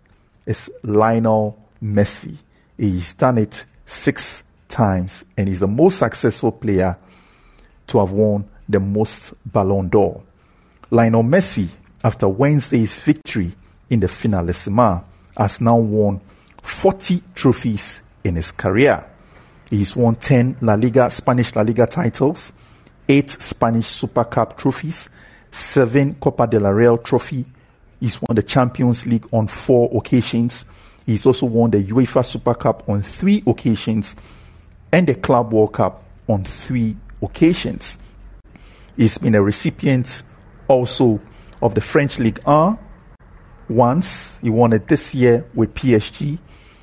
is 0.46 0.70
Lionel 0.82 1.58
Messi. 1.82 2.36
He's 2.76 3.14
done 3.14 3.38
it 3.38 3.64
six 3.84 4.42
times 4.68 5.24
and 5.36 5.48
he's 5.48 5.60
the 5.60 5.66
most 5.66 5.98
successful 5.98 6.52
player 6.52 6.96
to 7.88 7.98
have 7.98 8.12
won 8.12 8.48
the 8.68 8.80
most 8.80 9.34
Ballon 9.44 9.88
d'Or. 9.88 10.22
Lionel 10.90 11.24
Messi, 11.24 11.68
after 12.02 12.28
Wednesday's 12.28 12.96
victory 12.96 13.52
in 13.90 14.00
the 14.00 14.06
Finalissima, 14.06 15.04
has 15.36 15.60
now 15.60 15.76
won 15.76 16.20
40 16.62 17.22
trophies 17.34 18.02
in 18.24 18.36
his 18.36 18.52
career. 18.52 19.04
He's 19.68 19.94
won 19.94 20.16
10 20.16 20.56
La 20.62 20.74
Liga, 20.74 21.10
Spanish 21.10 21.54
La 21.54 21.62
Liga 21.62 21.86
titles, 21.86 22.52
8 23.08 23.30
Spanish 23.30 23.86
Super 23.86 24.24
Cup 24.24 24.56
trophies, 24.56 25.08
7 25.50 26.14
Copa 26.14 26.46
del 26.46 26.72
Rey 26.72 26.96
trophy. 27.02 27.44
He's 27.98 28.20
won 28.20 28.34
the 28.34 28.42
Champions 28.42 29.06
League 29.06 29.26
on 29.32 29.46
4 29.46 29.90
occasions. 29.94 30.64
He's 31.06 31.26
also 31.26 31.46
won 31.46 31.70
the 31.70 31.82
UEFA 31.82 32.24
Super 32.24 32.54
Cup 32.54 32.88
on 32.88 33.02
3 33.02 33.42
occasions 33.46 34.16
and 34.92 35.06
the 35.06 35.14
Club 35.14 35.52
World 35.52 35.72
Cup 35.72 36.02
on 36.28 36.44
3 36.44 36.96
occasions. 37.22 37.98
He's 38.96 39.18
been 39.18 39.34
a 39.34 39.42
recipient 39.42 40.22
also 40.68 41.20
of 41.62 41.74
the 41.74 41.80
French 41.80 42.18
League 42.18 42.40
1 42.44 42.78
once. 43.70 44.38
He 44.42 44.50
won 44.50 44.72
it 44.72 44.88
this 44.88 45.14
year 45.14 45.46
with 45.54 45.74
PSG. 45.74 46.38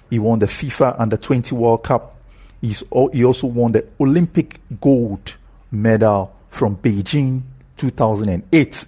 He 0.10 0.20
won 0.20 0.40
the 0.40 0.46
FIFA 0.46 1.00
Under 1.00 1.18
20 1.18 1.54
World 1.54 1.84
Cup. 1.84 2.16
He's, 2.62 2.84
he 3.14 3.24
also 3.24 3.48
won 3.48 3.74
the 3.74 3.86
Olympic 4.00 4.60
gold 4.82 5.38
medal 5.70 6.34
from 6.50 6.78
Beijing 6.78 7.44
2008. 7.76 8.86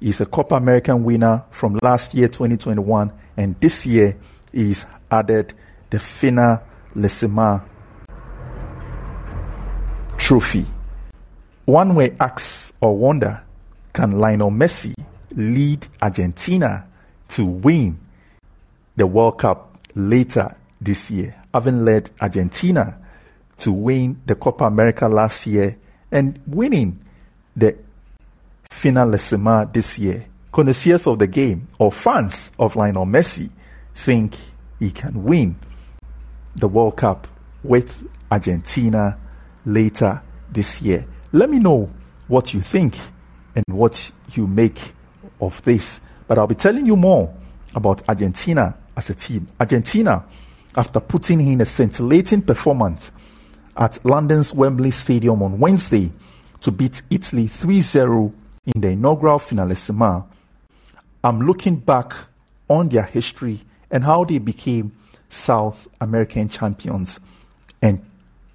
He's 0.00 0.20
a 0.20 0.26
Copa 0.26 0.54
American 0.56 1.04
winner 1.04 1.44
from 1.50 1.78
last 1.82 2.14
year, 2.14 2.28
2021, 2.28 3.12
and 3.36 3.60
this 3.60 3.86
year 3.86 4.16
he's 4.52 4.86
added 5.10 5.52
the 5.90 5.98
Finalissima 5.98 7.64
trophy. 10.16 10.66
One 11.64 11.94
way 11.94 12.16
ask 12.18 12.74
or 12.80 12.96
wonder 12.96 13.42
can 13.92 14.18
Lionel 14.18 14.50
Messi 14.50 14.94
lead 15.34 15.86
Argentina 16.00 16.88
to 17.28 17.44
win 17.44 17.98
the 18.96 19.06
World 19.06 19.38
Cup 19.38 19.76
later 19.94 20.56
this 20.80 21.10
year, 21.10 21.36
having 21.52 21.84
led 21.84 22.10
Argentina 22.20 22.98
to 23.58 23.72
win 23.72 24.20
the 24.26 24.34
Copa 24.34 24.64
America 24.64 25.08
last 25.08 25.46
year 25.46 25.76
and 26.10 26.40
winning 26.46 26.98
the 27.56 27.76
Finalissima 28.70 29.72
this 29.72 29.98
year. 29.98 30.26
Connoisseurs 30.52 31.06
of 31.06 31.18
the 31.18 31.26
game 31.26 31.68
or 31.78 31.92
fans 31.92 32.52
of 32.58 32.76
Lionel 32.76 33.06
Messi 33.06 33.50
think 33.94 34.36
he 34.78 34.90
can 34.90 35.24
win 35.24 35.56
the 36.56 36.68
World 36.68 36.96
Cup 36.96 37.26
with 37.62 38.06
Argentina 38.30 39.18
later 39.64 40.22
this 40.50 40.80
year. 40.80 41.06
Let 41.32 41.50
me 41.50 41.58
know 41.58 41.90
what 42.26 42.54
you 42.54 42.60
think 42.60 42.96
and 43.54 43.64
what 43.70 44.12
you 44.32 44.46
make 44.46 44.94
of 45.40 45.62
this. 45.64 46.00
But 46.28 46.38
I'll 46.38 46.46
be 46.46 46.54
telling 46.54 46.86
you 46.86 46.94
more 46.94 47.34
about 47.74 48.06
Argentina 48.08 48.76
as 48.96 49.10
a 49.10 49.14
team. 49.14 49.48
Argentina, 49.58 50.24
after 50.76 51.00
putting 51.00 51.40
in 51.40 51.60
a 51.62 51.64
scintillating 51.64 52.42
performance 52.42 53.10
at 53.76 54.04
London's 54.04 54.52
Wembley 54.54 54.90
Stadium 54.90 55.42
on 55.42 55.58
Wednesday 55.58 56.12
to 56.60 56.70
beat 56.70 57.02
Italy 57.10 57.46
3 57.46 57.80
0 57.80 58.32
in 58.66 58.80
the 58.80 58.90
inaugural 58.90 59.38
Finalissima, 59.38 60.26
I'm 61.24 61.40
looking 61.40 61.76
back 61.76 62.12
on 62.68 62.90
their 62.90 63.04
history 63.04 63.62
and 63.90 64.04
how 64.04 64.24
they 64.24 64.38
became 64.38 64.92
South 65.30 65.88
American 66.00 66.50
champions. 66.50 67.18
And 67.80 68.04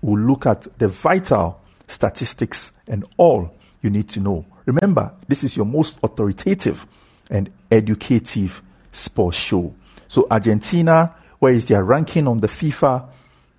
we'll 0.01 0.21
look 0.21 0.45
at 0.45 0.67
the 0.77 0.87
vital 0.87 1.59
statistics 1.87 2.73
and 2.87 3.05
all 3.17 3.55
you 3.81 3.89
need 3.89 4.09
to 4.09 4.19
know. 4.19 4.45
Remember, 4.65 5.13
this 5.27 5.43
is 5.43 5.57
your 5.57 5.65
most 5.65 5.97
authoritative 6.03 6.85
and 7.29 7.51
educative 7.71 8.61
sports 8.91 9.37
show. 9.37 9.73
So, 10.07 10.27
Argentina, 10.29 11.15
where 11.39 11.53
is 11.53 11.65
their 11.65 11.83
ranking 11.83 12.27
on 12.27 12.39
the 12.39 12.47
FIFA 12.47 13.07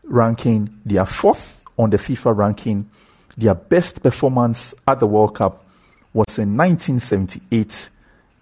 ranking? 0.05 0.81
They 0.87 0.97
are 0.97 1.07
fourth 1.07 1.63
on 1.77 1.91
the 1.91 1.97
FIFA 1.97 2.37
ranking. 2.37 2.89
Their 3.37 3.55
best 3.55 4.03
performance 4.03 4.75
at 4.87 5.01
the 5.01 5.07
World 5.07 5.35
Cup 5.35 5.65
was 6.13 6.39
in 6.39 6.57
1978 6.57 7.91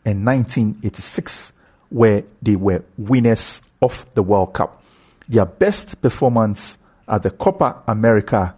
and 0.05 0.27
1986, 0.27 1.53
where 1.89 2.25
they 2.43 2.57
were 2.57 2.85
winners 2.99 3.63
of 3.81 4.07
the 4.15 4.23
World 4.23 4.53
Cup. 4.53 4.83
Their 5.29 5.47
best 5.47 6.01
performance 6.03 6.77
at 7.09 7.23
the 7.23 7.31
Copa 7.31 7.83
America, 7.87 8.55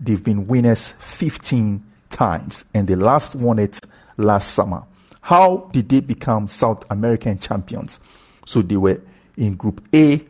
they've 0.00 0.22
been 0.22 0.46
winners 0.46 0.92
15 0.98 1.82
times, 2.10 2.64
and 2.72 2.86
they 2.86 2.94
last 2.94 3.34
won 3.34 3.58
it 3.58 3.80
last 4.16 4.52
summer. 4.52 4.84
How 5.24 5.70
did 5.72 5.88
they 5.88 6.00
become 6.00 6.48
South 6.48 6.84
American 6.90 7.38
champions? 7.38 7.98
So 8.44 8.60
they 8.60 8.76
were 8.76 9.00
in 9.38 9.54
Group 9.54 9.82
A, 9.94 10.20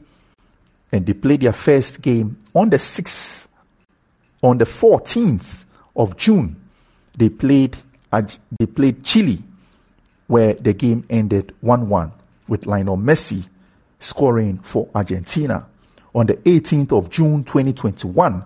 and 0.92 1.04
they 1.04 1.14
played 1.14 1.40
their 1.40 1.52
first 1.52 2.00
game 2.00 2.36
on 2.54 2.70
the 2.70 2.76
6th, 2.76 3.48
on 4.40 4.58
the 4.58 4.64
14th 4.64 5.64
of 5.96 6.16
June. 6.16 6.54
They 7.18 7.28
played 7.28 7.76
they 8.12 8.66
played 8.66 9.02
Chile, 9.02 9.42
where 10.28 10.54
the 10.54 10.72
game 10.72 11.04
ended 11.10 11.52
1-1 11.64 12.12
with 12.46 12.66
Lionel 12.66 12.96
Messi 12.96 13.48
scoring 13.98 14.58
for 14.58 14.88
Argentina. 14.94 15.66
On 16.14 16.24
the 16.24 16.34
18th 16.34 16.92
of 16.96 17.10
June 17.10 17.42
2021, 17.42 18.44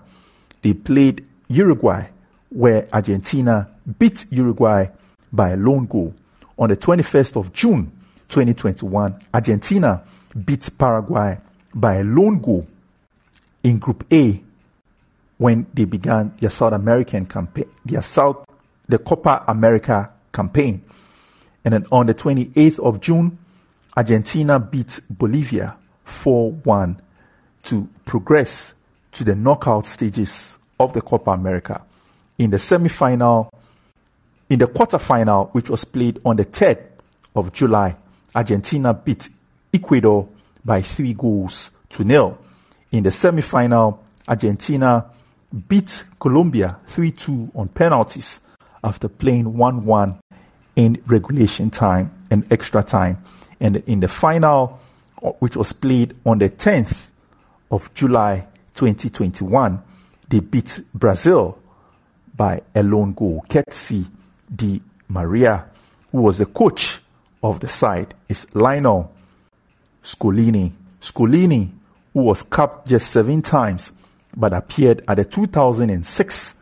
they 0.62 0.72
played 0.72 1.26
Uruguay, 1.48 2.08
where 2.48 2.88
Argentina 2.90 3.68
beat 3.98 4.24
Uruguay 4.30 4.86
by 5.30 5.50
a 5.50 5.56
lone 5.56 5.84
goal. 5.84 6.14
On 6.58 6.68
the 6.68 6.76
21st 6.76 7.36
of 7.36 7.52
June 7.52 7.92
2021, 8.28 9.20
Argentina 9.32 10.02
beat 10.44 10.68
Paraguay 10.76 11.38
by 11.72 11.96
a 11.96 12.04
lone 12.04 12.40
goal 12.40 12.66
in 13.62 13.78
Group 13.78 14.04
A 14.12 14.42
when 15.36 15.66
they 15.72 15.84
began 15.84 16.34
their 16.40 16.50
South 16.50 16.72
American 16.72 17.26
campaign, 17.26 17.66
their 17.84 18.02
South, 18.02 18.44
the 18.88 18.98
Copa 18.98 19.44
America 19.46 20.10
campaign. 20.32 20.82
And 21.64 21.74
then 21.74 21.86
on 21.92 22.06
the 22.06 22.14
28th 22.14 22.80
of 22.80 23.00
June, 23.00 23.38
Argentina 23.96 24.58
beat 24.58 25.00
Bolivia 25.08 25.76
4 26.04 26.52
1 26.52 27.00
to 27.64 27.88
progress 28.04 28.74
to 29.12 29.22
the 29.22 29.36
knockout 29.36 29.86
stages 29.86 30.58
of 30.80 30.92
the 30.92 31.02
Copa 31.02 31.30
America. 31.30 31.84
In 32.38 32.50
the 32.50 32.58
semi 32.58 32.88
final, 32.88 33.50
in 34.50 34.58
the 34.58 34.66
quarterfinal, 34.66 35.52
which 35.52 35.70
was 35.70 35.84
played 35.84 36.20
on 36.24 36.36
the 36.36 36.44
3rd 36.44 36.78
of 37.36 37.52
July, 37.52 37.96
Argentina 38.34 38.94
beat 38.94 39.28
Ecuador 39.72 40.28
by 40.64 40.80
three 40.82 41.12
goals 41.12 41.70
to 41.90 42.04
nil. 42.04 42.38
In 42.92 43.02
the 43.02 43.12
semi 43.12 43.42
final, 43.42 44.04
Argentina 44.26 45.06
beat 45.68 46.04
Colombia 46.18 46.78
3 46.86 47.10
2 47.12 47.50
on 47.54 47.68
penalties 47.68 48.40
after 48.82 49.08
playing 49.08 49.56
1 49.56 49.84
1 49.84 50.20
in 50.76 51.02
regulation 51.06 51.70
time 51.70 52.12
and 52.30 52.50
extra 52.52 52.82
time. 52.82 53.22
And 53.60 53.76
in 53.86 54.00
the 54.00 54.08
final, 54.08 54.78
uh, 55.22 55.30
which 55.40 55.56
was 55.56 55.72
played 55.72 56.14
on 56.24 56.38
the 56.38 56.48
10th 56.48 57.08
of 57.70 57.92
July 57.94 58.46
2021, 58.74 59.82
they 60.28 60.40
beat 60.40 60.80
Brazil 60.94 61.58
by 62.36 62.60
a 62.74 62.82
lone 62.82 63.12
goal. 63.14 63.44
Ketsi 63.48 64.06
Di 64.54 64.80
Maria, 65.08 65.66
who 66.12 66.22
was 66.22 66.38
the 66.38 66.46
coach 66.46 67.00
of 67.42 67.60
the 67.60 67.68
side, 67.68 68.14
is 68.28 68.46
Lionel 68.54 69.12
Scaloni. 70.02 70.72
Scaloni, 71.00 71.70
who 72.12 72.20
was 72.20 72.42
capped 72.42 72.88
just 72.88 73.10
seven 73.10 73.42
times 73.42 73.92
but 74.36 74.52
appeared 74.52 75.02
at 75.08 75.16
the 75.16 75.24
2006 75.24 76.54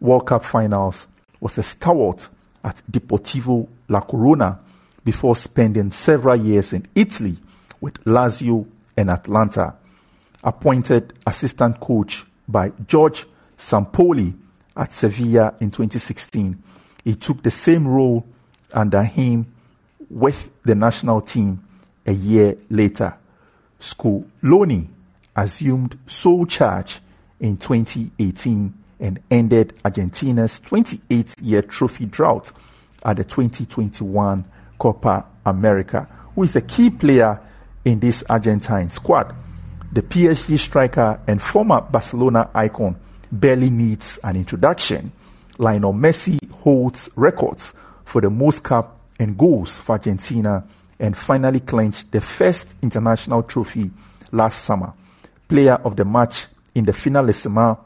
World 0.00 0.26
Cup 0.26 0.44
finals, 0.44 1.06
was 1.40 1.58
a 1.58 1.62
stalwart 1.62 2.28
at 2.64 2.82
Deportivo 2.90 3.68
La 3.88 4.00
Coruña 4.00 4.58
before 5.04 5.36
spending 5.36 5.90
several 5.90 6.36
years 6.36 6.72
in 6.72 6.86
Italy 6.94 7.36
with 7.80 7.94
Lazio 8.04 8.66
and 8.96 9.10
Atalanta. 9.10 9.74
Appointed 10.44 11.12
assistant 11.26 11.78
coach 11.80 12.24
by 12.48 12.72
George 12.86 13.26
Sampaoli 13.58 14.34
at 14.76 14.92
Sevilla 14.92 15.54
in 15.60 15.70
2016, 15.70 16.62
he 17.04 17.14
took 17.14 17.42
the 17.42 17.50
same 17.50 17.86
role 17.86 18.26
under 18.72 19.02
him 19.02 19.46
with 20.10 20.50
the 20.64 20.74
national 20.74 21.20
team 21.20 21.62
a 22.06 22.12
year 22.12 22.56
later. 22.70 23.16
Scaloni 23.80 24.88
assumed 25.34 25.98
sole 26.06 26.46
charge 26.46 27.00
in 27.40 27.56
2018 27.56 28.72
and 29.00 29.20
ended 29.30 29.74
Argentina's 29.84 30.60
28 30.60 31.40
year 31.40 31.62
trophy 31.62 32.06
drought 32.06 32.52
at 33.04 33.16
the 33.16 33.24
2021 33.24 34.44
Copa 34.78 35.26
America, 35.44 36.08
who 36.34 36.44
is 36.44 36.54
a 36.54 36.60
key 36.60 36.90
player 36.90 37.40
in 37.84 37.98
this 37.98 38.22
Argentine 38.30 38.90
squad. 38.90 39.34
The 39.92 40.02
PSG 40.02 40.58
striker 40.58 41.20
and 41.26 41.42
former 41.42 41.80
Barcelona 41.80 42.48
icon 42.54 42.96
barely 43.30 43.70
needs 43.70 44.18
an 44.22 44.36
introduction. 44.36 45.12
Lionel 45.58 45.92
Messi 45.92 46.50
holds 46.50 47.10
records 47.16 47.74
for 48.04 48.20
the 48.20 48.30
most 48.30 48.64
cap 48.64 48.96
and 49.18 49.36
goals 49.36 49.78
for 49.78 49.92
Argentina 49.92 50.64
and 50.98 51.16
finally 51.16 51.60
clinched 51.60 52.10
the 52.12 52.20
first 52.20 52.74
international 52.82 53.42
trophy 53.42 53.90
last 54.30 54.64
summer. 54.64 54.92
Player 55.48 55.74
of 55.84 55.96
the 55.96 56.04
match 56.04 56.46
in 56.74 56.84
the 56.84 56.92
Finalissima, 56.92 57.78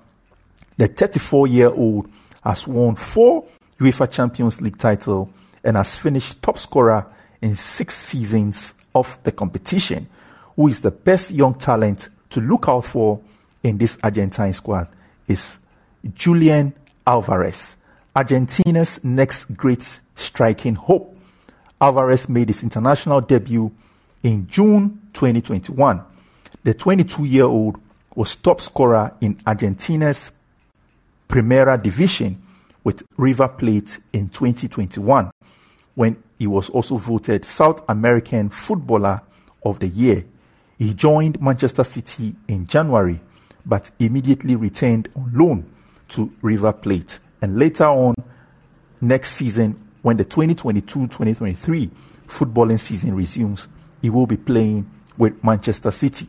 the 0.76 0.88
34 0.88 1.46
year 1.46 1.68
old 1.70 2.08
has 2.44 2.66
won 2.66 2.94
four 2.96 3.44
UEFA 3.80 4.10
Champions 4.10 4.60
League 4.60 4.78
titles 4.78 5.28
and 5.64 5.76
has 5.76 5.96
finished 5.96 6.42
top 6.42 6.58
scorer 6.58 7.06
in 7.42 7.56
six 7.56 7.94
seasons 7.96 8.74
of 8.94 9.18
the 9.24 9.32
competition. 9.32 10.08
Who 10.54 10.68
is 10.68 10.80
the 10.80 10.90
best 10.90 11.30
young 11.32 11.54
talent 11.54 12.08
to 12.30 12.40
look 12.40 12.68
out 12.68 12.84
for 12.84 13.20
in 13.62 13.78
this 13.78 13.98
Argentine 14.02 14.52
squad 14.52 14.88
is 15.26 15.58
Julian 16.14 16.72
Alvarez, 17.06 17.76
Argentina's 18.16 19.04
next 19.04 19.56
great 19.56 20.00
striking 20.16 20.74
hope. 20.74 21.16
Alvarez 21.80 22.28
made 22.28 22.48
his 22.48 22.62
international 22.62 23.20
debut 23.20 23.70
in 24.22 24.48
June 24.48 25.00
2021. 25.12 26.02
The 26.64 26.74
22 26.74 27.24
year 27.24 27.44
old 27.44 27.80
was 28.14 28.34
top 28.34 28.60
scorer 28.60 29.12
in 29.20 29.38
Argentina's 29.46 30.32
Primera 31.28 31.80
Division 31.80 32.42
with 32.82 33.04
River 33.16 33.48
Plate 33.48 34.00
in 34.12 34.28
2021 34.28 35.30
when 35.94 36.22
he 36.38 36.46
was 36.46 36.70
also 36.70 36.96
voted 36.96 37.44
South 37.44 37.84
American 37.88 38.48
Footballer 38.48 39.22
of 39.64 39.78
the 39.78 39.88
Year. 39.88 40.24
He 40.78 40.92
joined 40.94 41.40
Manchester 41.40 41.84
City 41.84 42.34
in 42.48 42.66
January 42.66 43.20
but 43.64 43.90
immediately 43.98 44.56
returned 44.56 45.08
on 45.14 45.30
loan 45.34 45.70
to 46.08 46.32
River 46.42 46.72
Plate. 46.72 47.18
And 47.42 47.58
later 47.58 47.86
on, 47.86 48.14
next 49.00 49.32
season, 49.32 49.80
when 50.02 50.16
the 50.16 50.24
2022 50.24 51.08
2023 51.08 51.90
footballing 52.28 52.80
season 52.80 53.14
resumes, 53.14 53.68
he 54.02 54.10
will 54.10 54.26
be 54.26 54.36
playing 54.36 54.90
with 55.18 55.42
Manchester 55.42 55.90
City. 55.90 56.28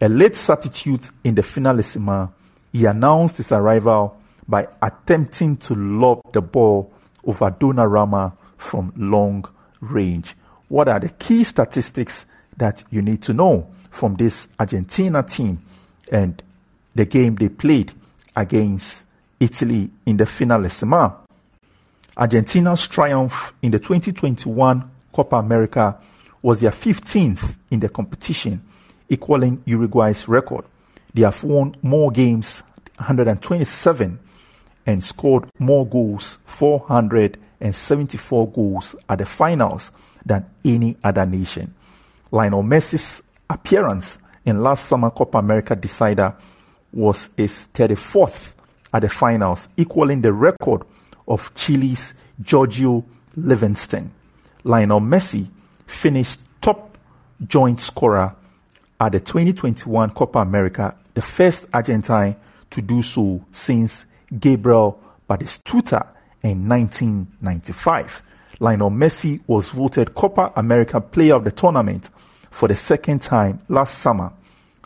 A 0.00 0.08
late 0.08 0.36
substitute 0.36 1.10
in 1.24 1.34
the 1.34 1.42
finalissima, 1.42 2.30
he 2.72 2.84
announced 2.84 3.38
his 3.38 3.52
arrival 3.52 4.16
by 4.46 4.68
attempting 4.80 5.56
to 5.56 5.74
lob 5.74 6.20
the 6.32 6.40
ball 6.40 6.92
over 7.24 7.50
Donnarumma 7.50 8.32
from 8.56 8.92
long 8.96 9.44
range. 9.80 10.34
What 10.68 10.88
are 10.88 11.00
the 11.00 11.08
key 11.08 11.44
statistics 11.44 12.26
that 12.56 12.84
you 12.90 13.02
need 13.02 13.22
to 13.22 13.34
know 13.34 13.70
from 13.90 14.16
this 14.16 14.48
Argentina 14.58 15.22
team 15.22 15.60
and 16.10 16.42
the 16.94 17.04
game 17.04 17.36
they 17.36 17.48
played 17.48 17.92
against 18.38 19.04
Italy 19.40 19.90
in 20.06 20.16
the 20.16 20.24
final 20.24 20.60
finalissima? 20.60 21.16
Argentina's 22.16 22.86
triumph 22.86 23.52
in 23.62 23.72
the 23.72 23.78
2021 23.78 24.90
Copa 25.12 25.36
America 25.36 25.98
was 26.40 26.60
their 26.60 26.70
15th 26.70 27.56
in 27.70 27.80
the 27.80 27.88
competition, 27.88 28.62
equaling 29.08 29.62
Uruguay's 29.66 30.28
record. 30.28 30.64
They 31.14 31.22
have 31.22 31.42
won 31.42 31.74
more 31.82 32.10
games, 32.10 32.62
127, 32.96 34.18
and 34.86 35.04
scored 35.04 35.50
more 35.58 35.86
goals, 35.86 36.38
474 36.46 38.52
goals 38.52 38.96
at 39.08 39.18
the 39.18 39.26
finals 39.26 39.90
than 40.24 40.46
any 40.64 40.96
other 41.02 41.26
nation. 41.26 41.74
Lionel 42.30 42.62
Messi's 42.62 43.22
appearance 43.50 44.18
in 44.44 44.62
last 44.62 44.86
summer 44.86 45.10
Copa 45.10 45.38
America 45.38 45.74
decider 45.74 46.36
was 46.92 47.30
his 47.36 47.68
34th 47.74 48.54
at 48.92 49.02
the 49.02 49.08
finals, 49.08 49.68
equaling 49.76 50.20
the 50.20 50.32
record 50.32 50.82
of 51.26 51.54
Chile's 51.54 52.14
Giorgio 52.40 53.04
Livingstone. 53.36 54.10
Lionel 54.64 55.00
Messi 55.00 55.48
finished 55.86 56.40
top 56.60 56.96
joint 57.46 57.80
scorer 57.80 58.34
at 59.00 59.12
the 59.12 59.20
2021 59.20 60.10
Copa 60.10 60.40
America, 60.40 60.96
the 61.14 61.22
first 61.22 61.66
Argentine 61.72 62.36
to 62.70 62.82
do 62.82 63.02
so 63.02 63.44
since 63.52 64.06
Gabriel 64.38 65.00
Batistuta 65.28 66.08
in 66.42 66.68
1995. 66.68 68.22
Lionel 68.60 68.90
Messi 68.90 69.40
was 69.46 69.68
voted 69.68 70.14
Copa 70.14 70.52
America 70.56 71.00
Player 71.00 71.34
of 71.34 71.44
the 71.44 71.52
Tournament 71.52 72.10
for 72.50 72.66
the 72.66 72.76
second 72.76 73.22
time 73.22 73.60
last 73.68 73.98
summer, 73.98 74.32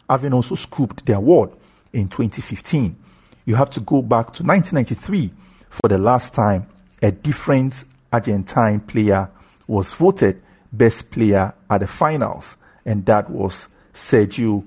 having 0.09 0.33
also 0.35 0.55
scooped 0.55 1.07
the 1.07 1.15
award 1.15 1.51
in 1.93 2.09
2015. 2.09 2.97
You 3.45 3.55
have 3.57 3.71
to 3.71 3.81
go 3.81 4.03
back 4.03 4.33
to 4.35 4.43
1993 4.43 5.33
for 5.69 5.89
the 5.89 5.99
last 5.99 6.35
time 6.35 6.67
a 7.01 7.11
different 7.11 7.85
Argentine 8.13 8.81
player 8.81 9.31
was 9.67 9.93
voted 9.93 10.41
best 10.71 11.11
player 11.11 11.53
at 11.69 11.79
the 11.79 11.87
finals, 11.87 12.57
and 12.85 13.05
that 13.07 13.29
was 13.29 13.69
Sergio 13.93 14.65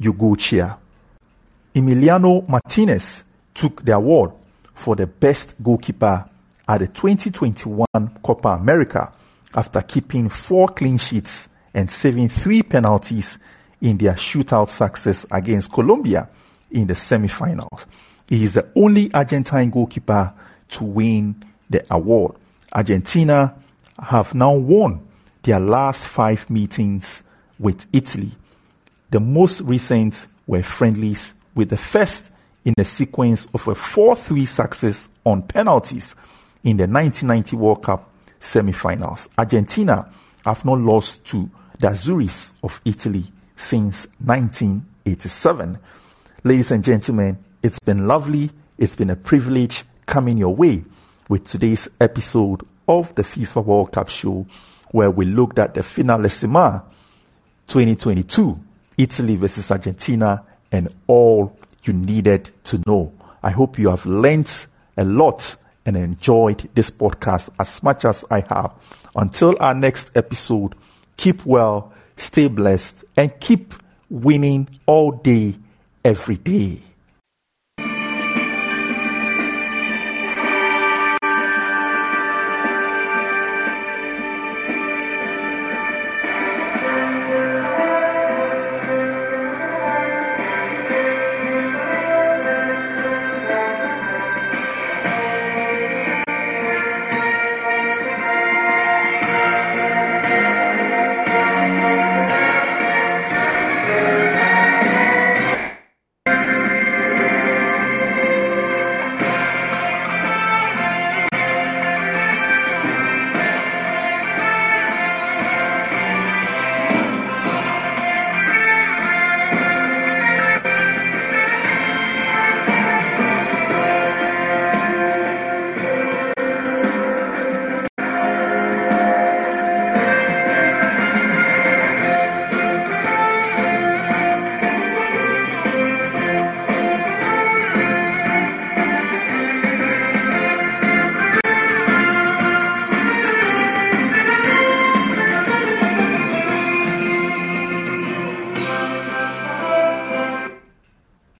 Goycochea. 0.00 0.76
Emiliano 1.74 2.48
Martinez 2.48 3.24
took 3.54 3.84
the 3.84 3.94
award 3.94 4.32
for 4.74 4.96
the 4.96 5.06
best 5.06 5.54
goalkeeper 5.62 6.24
at 6.68 6.78
the 6.78 6.86
2021 6.86 7.86
Copa 8.22 8.48
America 8.48 9.12
after 9.54 9.80
keeping 9.82 10.28
four 10.28 10.68
clean 10.68 10.98
sheets 10.98 11.48
and 11.74 11.90
saving 11.90 12.28
three 12.28 12.62
penalties 12.62 13.38
in 13.80 13.98
their 13.98 14.14
shootout 14.14 14.68
success 14.68 15.26
against 15.30 15.72
Colombia 15.72 16.28
in 16.70 16.86
the 16.86 16.94
semifinals. 16.94 17.86
He 18.28 18.44
is 18.44 18.52
the 18.52 18.68
only 18.74 19.12
Argentine 19.14 19.70
goalkeeper 19.70 20.32
to 20.70 20.84
win 20.84 21.42
the 21.70 21.84
award. 21.90 22.34
Argentina 22.72 23.54
have 23.98 24.34
now 24.34 24.52
won 24.54 25.00
their 25.42 25.60
last 25.60 26.06
five 26.06 26.48
meetings 26.50 27.22
with 27.58 27.86
Italy. 27.92 28.32
The 29.10 29.20
most 29.20 29.62
recent 29.62 30.26
were 30.46 30.62
friendlies, 30.62 31.34
with 31.54 31.70
the 31.70 31.76
first 31.76 32.24
in 32.64 32.74
a 32.76 32.84
sequence 32.84 33.46
of 33.54 33.66
a 33.66 33.74
4 33.74 34.14
3 34.14 34.44
success 34.44 35.08
on 35.24 35.42
penalties 35.42 36.14
in 36.62 36.76
the 36.76 36.86
1990 36.86 37.56
World 37.56 37.82
Cup 37.82 38.10
semi-finals. 38.40 39.28
Argentina 39.38 40.10
have 40.44 40.64
not 40.64 40.78
lost 40.78 41.24
to 41.26 41.50
the 41.78 41.88
Azzurri 41.88 42.52
of 42.62 42.80
Italy 42.84 43.24
since 43.58 44.06
1987. 44.24 45.78
Ladies 46.44 46.70
and 46.70 46.84
gentlemen, 46.84 47.36
it's 47.62 47.80
been 47.80 48.06
lovely. 48.06 48.50
It's 48.78 48.94
been 48.94 49.10
a 49.10 49.16
privilege 49.16 49.84
coming 50.06 50.38
your 50.38 50.54
way 50.54 50.84
with 51.28 51.44
today's 51.44 51.88
episode 52.00 52.62
of 52.86 53.12
the 53.16 53.22
FIFA 53.22 53.64
World 53.64 53.92
Cup 53.92 54.08
show, 54.08 54.46
where 54.92 55.10
we 55.10 55.26
looked 55.26 55.58
at 55.58 55.74
the 55.74 55.80
Finalissima 55.80 56.84
2022, 57.66 58.58
Italy 58.96 59.34
versus 59.34 59.70
Argentina, 59.72 60.44
and 60.70 60.94
all 61.08 61.58
you 61.82 61.92
needed 61.92 62.50
to 62.64 62.80
know. 62.86 63.12
I 63.42 63.50
hope 63.50 63.76
you 63.78 63.90
have 63.90 64.06
learned 64.06 64.66
a 64.96 65.04
lot 65.04 65.56
and 65.84 65.96
enjoyed 65.96 66.68
this 66.74 66.90
podcast 66.92 67.50
as 67.58 67.82
much 67.82 68.04
as 68.04 68.24
I 68.30 68.44
have. 68.48 68.72
Until 69.16 69.56
our 69.58 69.74
next 69.74 70.16
episode, 70.16 70.76
keep 71.16 71.44
well, 71.44 71.92
stay 72.18 72.48
blessed, 72.48 73.04
and 73.16 73.38
keep 73.40 73.74
winning 74.10 74.68
all 74.86 75.12
day, 75.12 75.56
every 76.04 76.36
day. 76.36 76.82